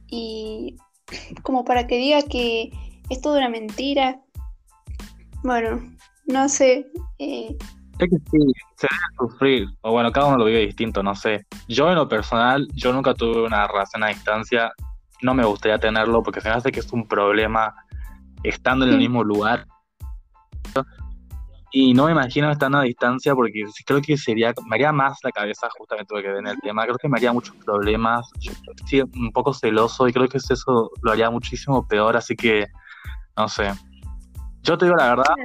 Y 0.08 0.78
como 1.44 1.66
para 1.66 1.88
que 1.88 1.98
diga 1.98 2.22
que 2.24 2.72
es 3.10 3.22
toda 3.22 3.40
una 3.40 3.50
mentira. 3.50 4.20
Bueno, 5.44 5.82
no 6.26 6.50
sé. 6.50 6.86
Eh... 7.18 7.56
Es 8.00 8.10
que 8.10 8.18
sí, 8.32 8.54
se 8.76 8.88
debe 8.90 9.30
sufrir. 9.32 9.68
O 9.82 9.92
bueno, 9.92 10.12
cada 10.12 10.28
uno 10.28 10.38
lo 10.38 10.46
vive 10.46 10.60
distinto, 10.60 11.04
no 11.04 11.16
sé. 11.16 11.46
Yo 11.68 11.90
en 11.90 11.96
lo 11.96 12.08
personal, 12.08 12.68
yo 12.74 12.94
nunca 12.94 13.14
tuve 13.14 13.46
una 13.46 13.68
relación 13.68 14.04
a 14.04 14.08
distancia. 14.08 14.72
No 15.22 15.34
me 15.34 15.46
gustaría 15.46 15.80
tenerlo 15.80 16.24
porque 16.24 16.40
se 16.40 16.50
me 16.50 16.56
hace 16.56 16.72
que 16.72 16.80
es 16.80 16.92
un 16.94 17.08
problema 17.08 17.76
estando 18.44 18.86
en 18.86 18.92
el 18.92 18.98
mismo 18.98 19.24
lugar. 19.24 19.68
Y 21.72 21.94
no 21.94 22.06
me 22.06 22.14
imagino 22.14 22.50
estando 22.52 22.80
a 22.80 22.84
distancia 22.84 23.36
porque 23.36 23.64
creo 23.86 24.02
que 24.02 24.18
sería, 24.18 24.54
me 24.68 24.76
haría 24.76 24.92
más 24.92 25.20
la 25.24 25.32
cabeza 25.32 25.70
justamente 25.78 26.16
lo 26.16 26.22
que 26.22 26.30
en 26.30 26.48
el 26.48 26.60
tema, 26.62 26.84
creo 26.84 26.98
que 26.98 27.08
me 27.08 27.18
haría 27.18 27.32
muchos 27.32 27.56
problemas, 27.58 28.28
yo, 28.40 28.52
sí, 28.88 29.02
un 29.02 29.32
poco 29.32 29.54
celoso 29.54 30.08
y 30.08 30.14
creo 30.14 30.28
que 30.28 30.38
eso 30.38 30.92
lo 31.02 31.12
haría 31.12 31.30
muchísimo 31.30 31.88
peor, 31.88 32.18
así 32.18 32.36
que, 32.36 32.66
no 33.38 33.48
sé. 33.48 33.72
Yo 34.64 34.78
te 34.78 34.86
digo 34.86 34.98
la 34.98 35.10
verdad, 35.16 35.36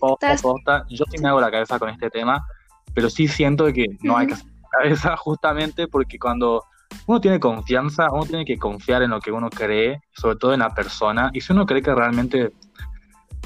posta, 0.00 0.34
posta, 0.42 0.84
yo 0.90 1.04
sí 1.10 1.18
me 1.22 1.28
hago 1.28 1.40
la 1.40 1.50
cabeza 1.50 1.78
con 1.78 1.90
este 1.90 2.10
tema, 2.10 2.44
pero 2.92 3.08
sí 3.08 3.28
siento 3.28 3.72
que 3.72 3.86
no 4.02 4.16
hay 4.16 4.26
que 4.26 4.34
hacer 4.34 4.46
la 4.46 4.68
cabeza 4.78 5.16
justamente 5.18 5.86
porque 5.86 6.18
cuando 6.18 6.64
uno 7.06 7.20
tiene 7.20 7.38
confianza, 7.38 8.08
uno 8.10 8.24
tiene 8.24 8.44
que 8.44 8.58
confiar 8.58 9.02
en 9.02 9.10
lo 9.10 9.20
que 9.20 9.30
uno 9.30 9.48
cree, 9.48 10.00
sobre 10.12 10.36
todo 10.36 10.52
en 10.54 10.60
la 10.60 10.74
persona, 10.74 11.30
y 11.32 11.40
si 11.40 11.52
uno 11.52 11.66
cree 11.66 11.82
que 11.82 11.94
realmente 11.94 12.52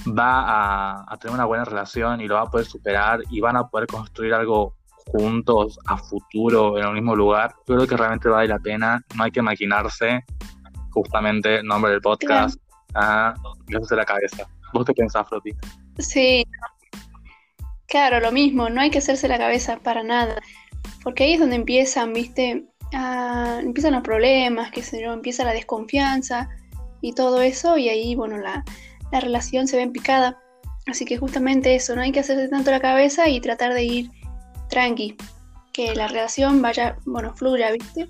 va 0.08 1.04
a, 1.08 1.16
tener 1.18 1.34
una 1.34 1.44
buena 1.44 1.64
relación 1.64 2.20
y 2.20 2.28
lo 2.28 2.36
va 2.36 2.42
a 2.42 2.46
poder 2.46 2.66
superar 2.66 3.20
y 3.30 3.40
van 3.40 3.56
a 3.56 3.68
poder 3.68 3.86
construir 3.86 4.34
algo 4.34 4.74
juntos 5.06 5.78
a 5.86 5.96
futuro 5.96 6.78
en 6.78 6.86
el 6.86 6.92
mismo 6.92 7.14
lugar, 7.16 7.54
yo 7.66 7.76
creo 7.76 7.86
que 7.86 7.96
realmente 7.96 8.28
vale 8.28 8.48
la 8.48 8.58
pena, 8.58 9.04
no 9.16 9.24
hay 9.24 9.30
que 9.30 9.42
maquinarse, 9.42 10.24
justamente 10.90 11.62
nombre 11.62 11.92
del 11.92 12.00
podcast, 12.00 12.58
a 12.94 13.34
de 13.66 13.96
la 13.96 14.04
cabeza. 14.04 14.46
¿Vos 14.72 14.84
qué 14.84 14.92
pensás, 14.94 15.28
Floti? 15.28 15.50
Sí, 15.98 16.46
claro, 17.86 18.20
lo 18.20 18.32
mismo, 18.32 18.70
no 18.70 18.80
hay 18.80 18.90
que 18.90 18.98
hacerse 18.98 19.28
la 19.28 19.38
cabeza 19.38 19.78
para 19.78 20.02
nada, 20.02 20.40
porque 21.02 21.24
ahí 21.24 21.34
es 21.34 21.40
donde 21.40 21.56
empiezan, 21.56 22.12
viste, 22.12 22.64
empiezan 23.60 23.92
los 23.92 24.02
problemas, 24.02 24.70
que 24.70 24.82
se 24.82 25.02
empieza 25.02 25.44
la 25.44 25.52
desconfianza 25.52 26.48
y 27.00 27.14
todo 27.14 27.42
eso, 27.42 27.76
y 27.76 27.88
ahí, 27.88 28.14
bueno, 28.14 28.38
la, 28.38 28.64
la 29.12 29.20
relación 29.20 29.68
se 29.68 29.76
ve 29.76 29.82
en 29.82 29.92
picada. 29.92 30.40
Así 30.86 31.04
que 31.04 31.16
justamente 31.16 31.74
eso, 31.76 31.94
no 31.94 32.02
hay 32.02 32.10
que 32.10 32.20
hacerse 32.20 32.48
tanto 32.48 32.72
la 32.72 32.80
cabeza 32.80 33.28
y 33.28 33.40
tratar 33.40 33.72
de 33.72 33.84
ir 33.84 34.10
tranqui, 34.68 35.16
que 35.72 35.94
la 35.94 36.08
relación 36.08 36.60
vaya, 36.60 36.96
bueno, 37.04 37.34
fluya, 37.36 37.70
¿viste? 37.70 38.08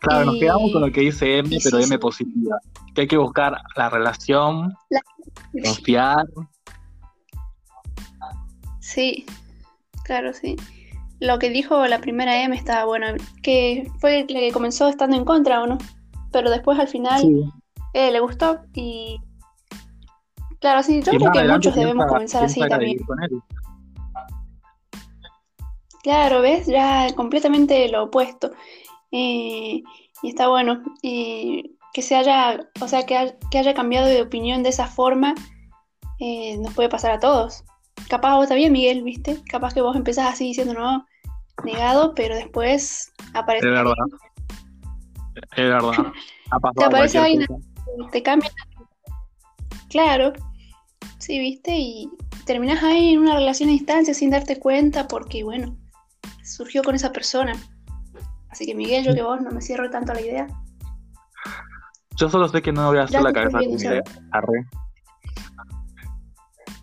Claro, 0.00 0.26
nos 0.26 0.36
quedamos 0.36 0.72
con 0.72 0.82
lo 0.82 0.90
que 0.90 1.02
dice 1.02 1.38
M, 1.38 1.56
pero 1.62 1.78
M 1.78 1.98
positiva. 1.98 2.58
Que 2.94 3.02
hay 3.02 3.06
que 3.06 3.16
buscar 3.16 3.56
la 3.76 3.90
relación, 3.90 4.74
confiar. 5.62 6.26
Sí, 8.80 9.26
claro, 10.04 10.32
sí. 10.32 10.56
Lo 11.20 11.38
que 11.38 11.50
dijo 11.50 11.86
la 11.86 12.00
primera 12.00 12.42
M 12.42 12.54
estaba 12.56 12.84
bueno, 12.84 13.06
que 13.42 13.90
fue 14.00 14.26
la 14.28 14.40
que 14.40 14.52
comenzó 14.52 14.88
estando 14.88 15.16
en 15.16 15.24
contra, 15.24 15.62
¿o 15.62 15.66
no? 15.66 15.78
Pero 16.32 16.50
después 16.50 16.78
al 16.78 16.88
final 16.88 17.52
eh, 17.94 18.10
le 18.10 18.20
gustó 18.20 18.60
y 18.74 19.18
Claro, 20.66 20.82
sí, 20.82 21.00
yo 21.00 21.12
creo 21.12 21.30
que 21.30 21.44
muchos 21.44 21.76
debemos 21.76 22.06
comenzar 22.06 22.42
así 22.42 22.58
también. 22.68 22.98
Claro, 26.02 26.40
¿ves? 26.40 26.66
Ya 26.66 27.06
completamente 27.14 27.88
lo 27.88 28.06
opuesto. 28.06 28.50
Eh, 29.12 29.80
y 30.22 30.28
está 30.28 30.48
bueno. 30.48 30.82
que 31.02 32.02
se 32.02 32.16
haya, 32.16 32.68
o 32.80 32.88
sea, 32.88 33.06
que, 33.06 33.16
haya 33.16 33.74
cambiado 33.74 34.08
de 34.08 34.22
opinión 34.22 34.64
de 34.64 34.70
esa 34.70 34.88
forma, 34.88 35.36
eh, 36.18 36.58
nos 36.58 36.74
puede 36.74 36.88
pasar 36.88 37.12
a 37.12 37.20
todos. 37.20 37.62
Capaz 38.08 38.34
vos 38.34 38.48
también, 38.48 38.72
Miguel, 38.72 39.04
¿viste? 39.04 39.38
Capaz 39.48 39.72
que 39.72 39.82
vos 39.82 39.94
empezás 39.94 40.34
así 40.34 40.46
diciendo, 40.46 40.74
no, 40.74 41.06
negado, 41.62 42.12
pero 42.16 42.34
después 42.34 43.12
aparece. 43.34 43.68
Es 43.68 43.72
verdad. 43.72 43.94
Es 45.56 45.68
verdad. 45.68 46.12
te 46.76 46.84
aparece 46.84 47.18
alguien, 47.18 47.46
te 48.10 48.20
cambia 48.24 48.50
Claro, 49.88 50.32
sí, 51.18 51.38
viste, 51.38 51.76
y 51.76 52.10
terminas 52.44 52.82
ahí 52.82 53.14
en 53.14 53.20
una 53.20 53.34
relación 53.34 53.68
a 53.68 53.72
distancia 53.72 54.14
sin 54.14 54.30
darte 54.30 54.58
cuenta 54.58 55.08
porque, 55.08 55.44
bueno, 55.44 55.76
surgió 56.44 56.82
con 56.82 56.94
esa 56.94 57.12
persona. 57.12 57.54
Así 58.50 58.66
que 58.66 58.74
Miguel, 58.74 59.04
yo 59.04 59.14
que 59.14 59.22
vos 59.22 59.40
no 59.40 59.50
me 59.50 59.60
cierro 59.60 59.90
tanto 59.90 60.14
la 60.14 60.20
idea. 60.20 60.46
Yo 62.16 62.30
solo 62.30 62.48
sé 62.48 62.62
que 62.62 62.72
no 62.72 62.88
voy 62.88 62.98
a 62.98 63.02
hacer 63.02 63.22
la 63.22 63.32
cabeza 63.32 63.58
con 63.58 63.66
mi 63.66 63.74
idea. 63.74 64.02
Arre. 64.32 64.66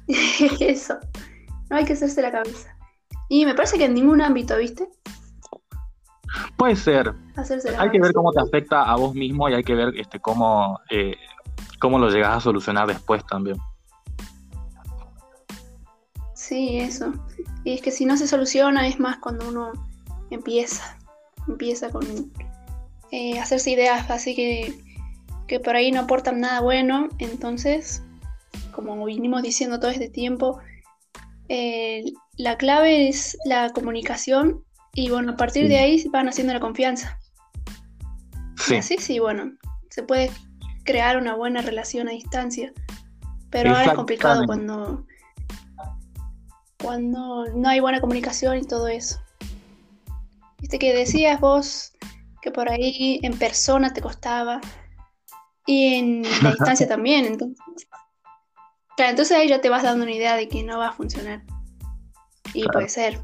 Eso. 0.60 0.96
No 1.70 1.78
hay 1.78 1.86
que 1.86 1.94
hacerse 1.94 2.22
la 2.22 2.32
cabeza. 2.32 2.78
Y 3.30 3.46
me 3.46 3.56
parece 3.56 3.78
que 3.78 3.86
en 3.86 3.96
ningún 3.96 4.22
ámbito, 4.22 4.56
¿viste? 4.58 4.88
Puede 6.58 6.76
ser. 6.76 7.14
hay 7.78 7.90
que 7.90 8.00
ver 8.00 8.14
cómo 8.14 8.32
te 8.32 8.42
afecta 8.42 8.84
a 8.84 8.96
vos 8.96 9.16
mismo 9.16 9.50
y 9.50 9.54
hay 9.54 9.64
que 9.64 9.76
ver 9.76 9.94
este 9.98 10.20
cómo 10.20 10.80
eh, 10.90 11.16
cómo 11.80 12.00
lo 12.00 12.10
llegas 12.10 12.38
a 12.38 12.40
solucionar 12.40 12.88
después 12.88 13.26
también. 13.26 13.58
Sí, 16.44 16.78
eso. 16.78 17.14
Y 17.64 17.76
es 17.76 17.82
que 17.82 17.90
si 17.90 18.04
no 18.04 18.18
se 18.18 18.28
soluciona 18.28 18.86
es 18.86 19.00
más 19.00 19.18
cuando 19.20 19.48
uno 19.48 19.72
empieza, 20.30 20.98
empieza 21.48 21.90
con 21.90 22.06
eh, 23.12 23.40
hacerse 23.40 23.72
ideas 23.72 24.10
así 24.12 24.36
que, 24.36 24.74
que 25.48 25.62
por 25.62 25.78
ahí 25.78 25.94
no 25.94 26.02
aportan 26.02 26.42
nada 26.42 26.60
bueno, 26.60 27.08
entonces, 27.20 28.04
como 28.74 29.06
vinimos 29.06 29.42
diciendo 29.42 29.80
todo 29.80 29.92
este 29.92 30.10
tiempo, 30.10 30.60
eh, 31.48 32.04
la 32.36 32.58
clave 32.58 33.08
es 33.08 33.38
la 33.46 33.70
comunicación 33.70 34.66
y 34.94 35.10
bueno, 35.10 35.34
a 35.34 35.38
partir 35.38 35.70
de 35.70 35.78
ahí 35.78 36.04
van 36.12 36.28
haciendo 36.28 36.52
la 36.52 36.60
confianza. 36.60 37.18
Sí. 38.58 38.76
Así 38.76 38.98
sí, 38.98 39.18
bueno, 39.20 39.54
se 39.90 40.04
puede 40.04 40.30
crear 40.84 41.16
una 41.18 41.36
buena 41.36 41.62
relación 41.62 42.10
a 42.10 42.12
distancia. 42.12 42.74
Pero 43.50 43.70
ahora 43.70 43.86
es 43.86 43.94
complicado 43.94 44.46
cuando, 44.46 45.06
cuando 46.84 47.46
no 47.56 47.70
hay 47.70 47.80
buena 47.80 48.02
comunicación 48.02 48.58
y 48.58 48.66
todo 48.66 48.90
eso. 48.90 49.20
Viste 50.60 50.78
que 50.78 50.94
decías 50.94 51.40
vos 51.40 51.94
que 52.42 52.52
por 52.52 52.70
ahí 52.70 53.22
en 53.24 53.40
persona 53.40 53.94
te 53.94 54.02
costaba 54.02 54.60
y 55.66 55.96
en 55.96 56.24
la 56.44 56.52
distancia 56.52 56.88
también. 56.88 57.26
Entonces, 57.26 57.58
claro, 58.98 59.12
entonces 59.12 59.38
ahí 59.38 59.48
ya 59.48 59.62
te 59.62 59.70
vas 59.70 59.84
dando 59.84 60.04
una 60.04 60.14
idea 60.14 60.36
de 60.36 60.50
que 60.50 60.62
no 60.62 60.78
va 60.78 60.90
a 60.90 60.92
funcionar. 60.92 61.42
Y 62.54 62.66
puede 62.68 62.90
ser. 62.90 63.20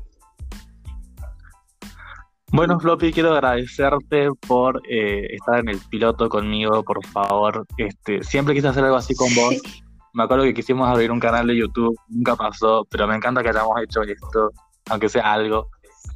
Bueno, 2.52 2.80
Floppy, 2.80 3.12
quiero 3.12 3.34
agradecerte 3.34 4.30
por 4.48 4.82
eh, 4.90 5.36
estar 5.36 5.60
en 5.60 5.70
el 5.70 5.80
piloto 5.90 6.30
conmigo, 6.30 6.82
por 6.84 7.06
favor. 7.08 7.68
Este, 7.78 8.24
siempre 8.24 8.56
quise 8.56 8.70
hacer 8.70 8.86
algo 8.86 8.96
así 8.96 9.14
con 9.14 9.28
vos. 9.36 9.56
Me 10.14 10.24
acuerdo 10.24 10.44
que 10.44 10.54
quisimos 10.54 10.88
abrir 10.88 11.12
un 11.12 11.20
canal 11.20 11.48
de 11.48 11.58
YouTube, 11.58 11.98
nunca 12.08 12.36
pasó, 12.36 12.86
pero 12.90 13.08
me 13.08 13.16
encanta 13.16 13.44
que 13.44 13.50
hayamos 13.50 13.82
hecho 13.82 14.02
esto, 14.02 14.52
aunque 14.90 15.10
sea 15.10 15.34
algo. 15.34 15.70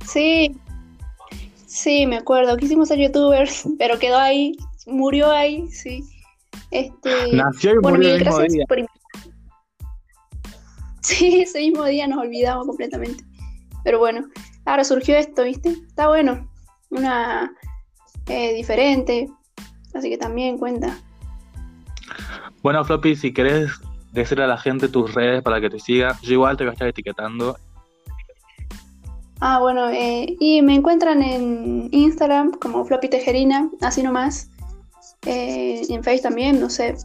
Sí, 0.06 0.56
sí, 1.66 2.08
me 2.08 2.18
acuerdo. 2.18 2.58
Quisimos 2.58 2.88
ser 2.88 3.00
youtubers, 3.00 3.68
pero 3.80 4.00
quedó 4.00 4.18
ahí, 4.18 4.56
murió 4.88 5.32
ahí, 5.32 5.68
sí. 5.70 6.04
Este, 6.72 7.34
Nació 7.34 7.74
y 7.74 7.78
bueno, 7.78 7.98
murió 7.98 8.16
el 8.16 8.26
mismo 8.26 8.40
día. 8.40 8.66
Sí, 11.02 11.42
ese 11.42 11.60
mismo 11.60 11.84
día 11.84 12.08
nos 12.08 12.20
olvidamos 12.20 12.66
completamente. 12.66 13.26
Pero 13.84 14.00
bueno, 14.00 14.26
ahora 14.64 14.86
surgió 14.86 15.18
esto, 15.18 15.44
¿viste? 15.44 15.70
Está 15.70 16.08
bueno. 16.08 16.50
Una 16.92 17.52
eh, 18.28 18.54
diferente. 18.54 19.30
Así 19.94 20.10
que 20.10 20.18
también 20.18 20.58
cuenta. 20.58 20.98
Bueno, 22.64 22.86
Floppy, 22.86 23.18
si 23.18 23.34
querés 23.34 23.72
decirle 24.14 24.46
a 24.46 24.48
la 24.48 24.58
gente 24.58 24.88
tus 24.88 25.14
redes 25.14 25.44
para 25.44 25.60
que 25.60 25.70
te 25.70 25.80
siga, 25.80 26.18
yo 26.22 26.32
igual 26.34 26.56
te 26.56 26.64
voy 26.64 26.70
a 26.70 26.74
estar 26.74 26.88
etiquetando. 26.88 27.58
Ah, 29.42 29.60
bueno, 29.60 29.90
eh, 29.90 30.38
y 30.40 30.62
me 30.62 30.76
encuentran 30.76 31.22
en 31.22 31.90
Instagram 31.92 32.54
como 32.54 32.86
Floppy 32.86 33.10
Tejerina, 33.10 33.70
así 33.82 34.02
nomás. 34.02 34.50
Eh, 35.26 35.82
y 35.90 35.94
en 35.94 36.04
Facebook 36.06 36.30
también, 36.30 36.62
no 36.62 36.70
sé. 36.70 36.96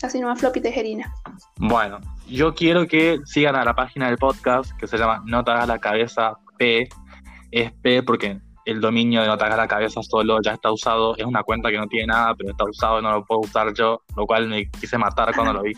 Así 0.00 0.20
nomás 0.20 0.38
Floppy 0.38 0.60
Tejerina. 0.60 1.12
Bueno, 1.56 1.98
yo 2.28 2.54
quiero 2.54 2.86
que 2.86 3.18
sigan 3.24 3.56
a 3.56 3.64
la 3.64 3.74
página 3.74 4.06
del 4.06 4.18
podcast 4.18 4.70
que 4.78 4.86
se 4.86 4.96
llama 4.96 5.24
No 5.26 5.42
te 5.42 5.50
hagas 5.50 5.66
la 5.66 5.80
cabeza 5.80 6.38
P. 6.58 6.88
Es 7.50 7.72
P 7.72 8.04
porque 8.04 8.38
el 8.68 8.82
dominio 8.82 9.22
de 9.22 9.28
No 9.28 9.38
te 9.38 9.44
hagas 9.46 9.56
la 9.56 9.66
cabeza 9.66 10.02
solo 10.02 10.40
ya 10.42 10.52
está 10.52 10.70
usado. 10.70 11.16
Es 11.16 11.24
una 11.24 11.42
cuenta 11.42 11.70
que 11.70 11.78
no 11.78 11.86
tiene 11.86 12.08
nada, 12.08 12.34
pero 12.34 12.50
está 12.50 12.64
usado 12.64 12.98
y 12.98 13.02
no 13.02 13.12
lo 13.12 13.24
puedo 13.24 13.40
usar 13.40 13.72
yo, 13.72 14.02
lo 14.14 14.26
cual 14.26 14.46
me 14.46 14.70
quise 14.70 14.98
matar 14.98 15.34
cuando 15.34 15.54
lo 15.54 15.62
vi. 15.62 15.72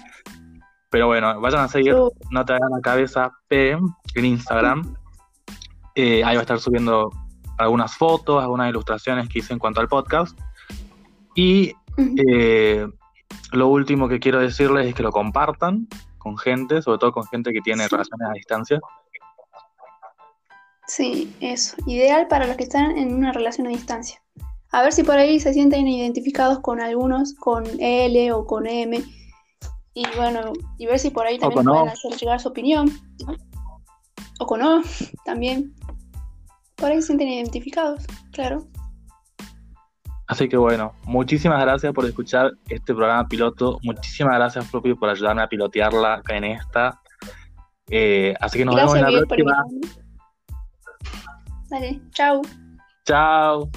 Pero 0.90 1.06
bueno, 1.06 1.40
vayan 1.40 1.60
a 1.60 1.68
seguir. 1.68 1.94
No 2.30 2.44
te 2.44 2.52
hagas 2.54 2.68
la 2.68 2.80
cabeza 2.80 3.30
P 3.46 3.78
en 4.16 4.24
Instagram. 4.24 4.96
Eh, 5.94 6.24
ahí 6.24 6.34
va 6.34 6.40
a 6.40 6.42
estar 6.42 6.58
subiendo 6.58 7.10
algunas 7.58 7.96
fotos, 7.96 8.42
algunas 8.42 8.68
ilustraciones 8.68 9.28
que 9.28 9.38
hice 9.38 9.52
en 9.52 9.60
cuanto 9.60 9.80
al 9.80 9.86
podcast. 9.86 10.36
Y 11.36 11.72
eh, 12.26 12.88
lo 13.52 13.68
último 13.68 14.08
que 14.08 14.18
quiero 14.18 14.40
decirles 14.40 14.88
es 14.88 14.94
que 14.96 15.04
lo 15.04 15.12
compartan 15.12 15.86
con 16.18 16.36
gente, 16.36 16.82
sobre 16.82 16.98
todo 16.98 17.12
con 17.12 17.24
gente 17.28 17.52
que 17.52 17.60
tiene 17.60 17.84
Sí. 17.84 17.90
relaciones 17.90 18.28
a 18.28 18.32
distancia. 18.32 18.80
Sí, 20.90 21.32
eso. 21.38 21.76
Ideal 21.86 22.26
para 22.26 22.48
los 22.48 22.56
que 22.56 22.64
están 22.64 22.98
en 22.98 23.14
una 23.14 23.30
relación 23.30 23.68
a 23.68 23.70
distancia. 23.70 24.20
A 24.72 24.82
ver 24.82 24.92
si 24.92 25.04
por 25.04 25.18
ahí 25.18 25.38
se 25.38 25.52
sienten 25.52 25.86
identificados 25.86 26.58
con 26.58 26.80
algunos, 26.80 27.34
con 27.34 27.64
L 27.78 28.32
o 28.32 28.44
con 28.44 28.66
M. 28.66 29.00
Y 29.94 30.04
bueno, 30.16 30.52
y 30.78 30.86
ver 30.86 30.98
si 30.98 31.10
por 31.10 31.26
ahí 31.26 31.38
también 31.38 31.68
O. 31.68 31.72
pueden 31.72 31.88
hacer 31.90 32.16
llegar 32.16 32.40
su 32.40 32.48
opinión. 32.48 32.90
¿no? 33.24 33.36
O 34.40 34.46
con 34.46 34.62
O 34.62 34.82
también. 35.24 35.72
Por 36.74 36.90
ahí 36.90 37.00
se 37.00 37.06
sienten 37.06 37.28
identificados, 37.28 38.04
claro. 38.32 38.66
Así 40.26 40.48
que 40.48 40.56
bueno, 40.56 40.92
muchísimas 41.04 41.60
gracias 41.60 41.92
por 41.92 42.04
escuchar 42.04 42.50
este 42.68 42.92
programa 42.94 43.28
piloto. 43.28 43.78
Muchísimas 43.84 44.34
gracias, 44.34 44.66
Floppy, 44.66 44.94
por 44.94 45.08
ayudarme 45.08 45.42
a 45.42 45.48
pilotearla 45.48 46.20
en 46.30 46.42
esta. 46.42 47.00
Eh, 47.88 48.34
así 48.40 48.58
que 48.58 48.64
nos 48.64 48.74
Gracias, 48.74 48.94
vemos 48.94 49.08
en 49.08 49.20
la 49.20 49.26
próxima. 49.26 49.64
Dale, 51.70 52.00
chao. 52.12 52.42
Chao. 53.06 53.70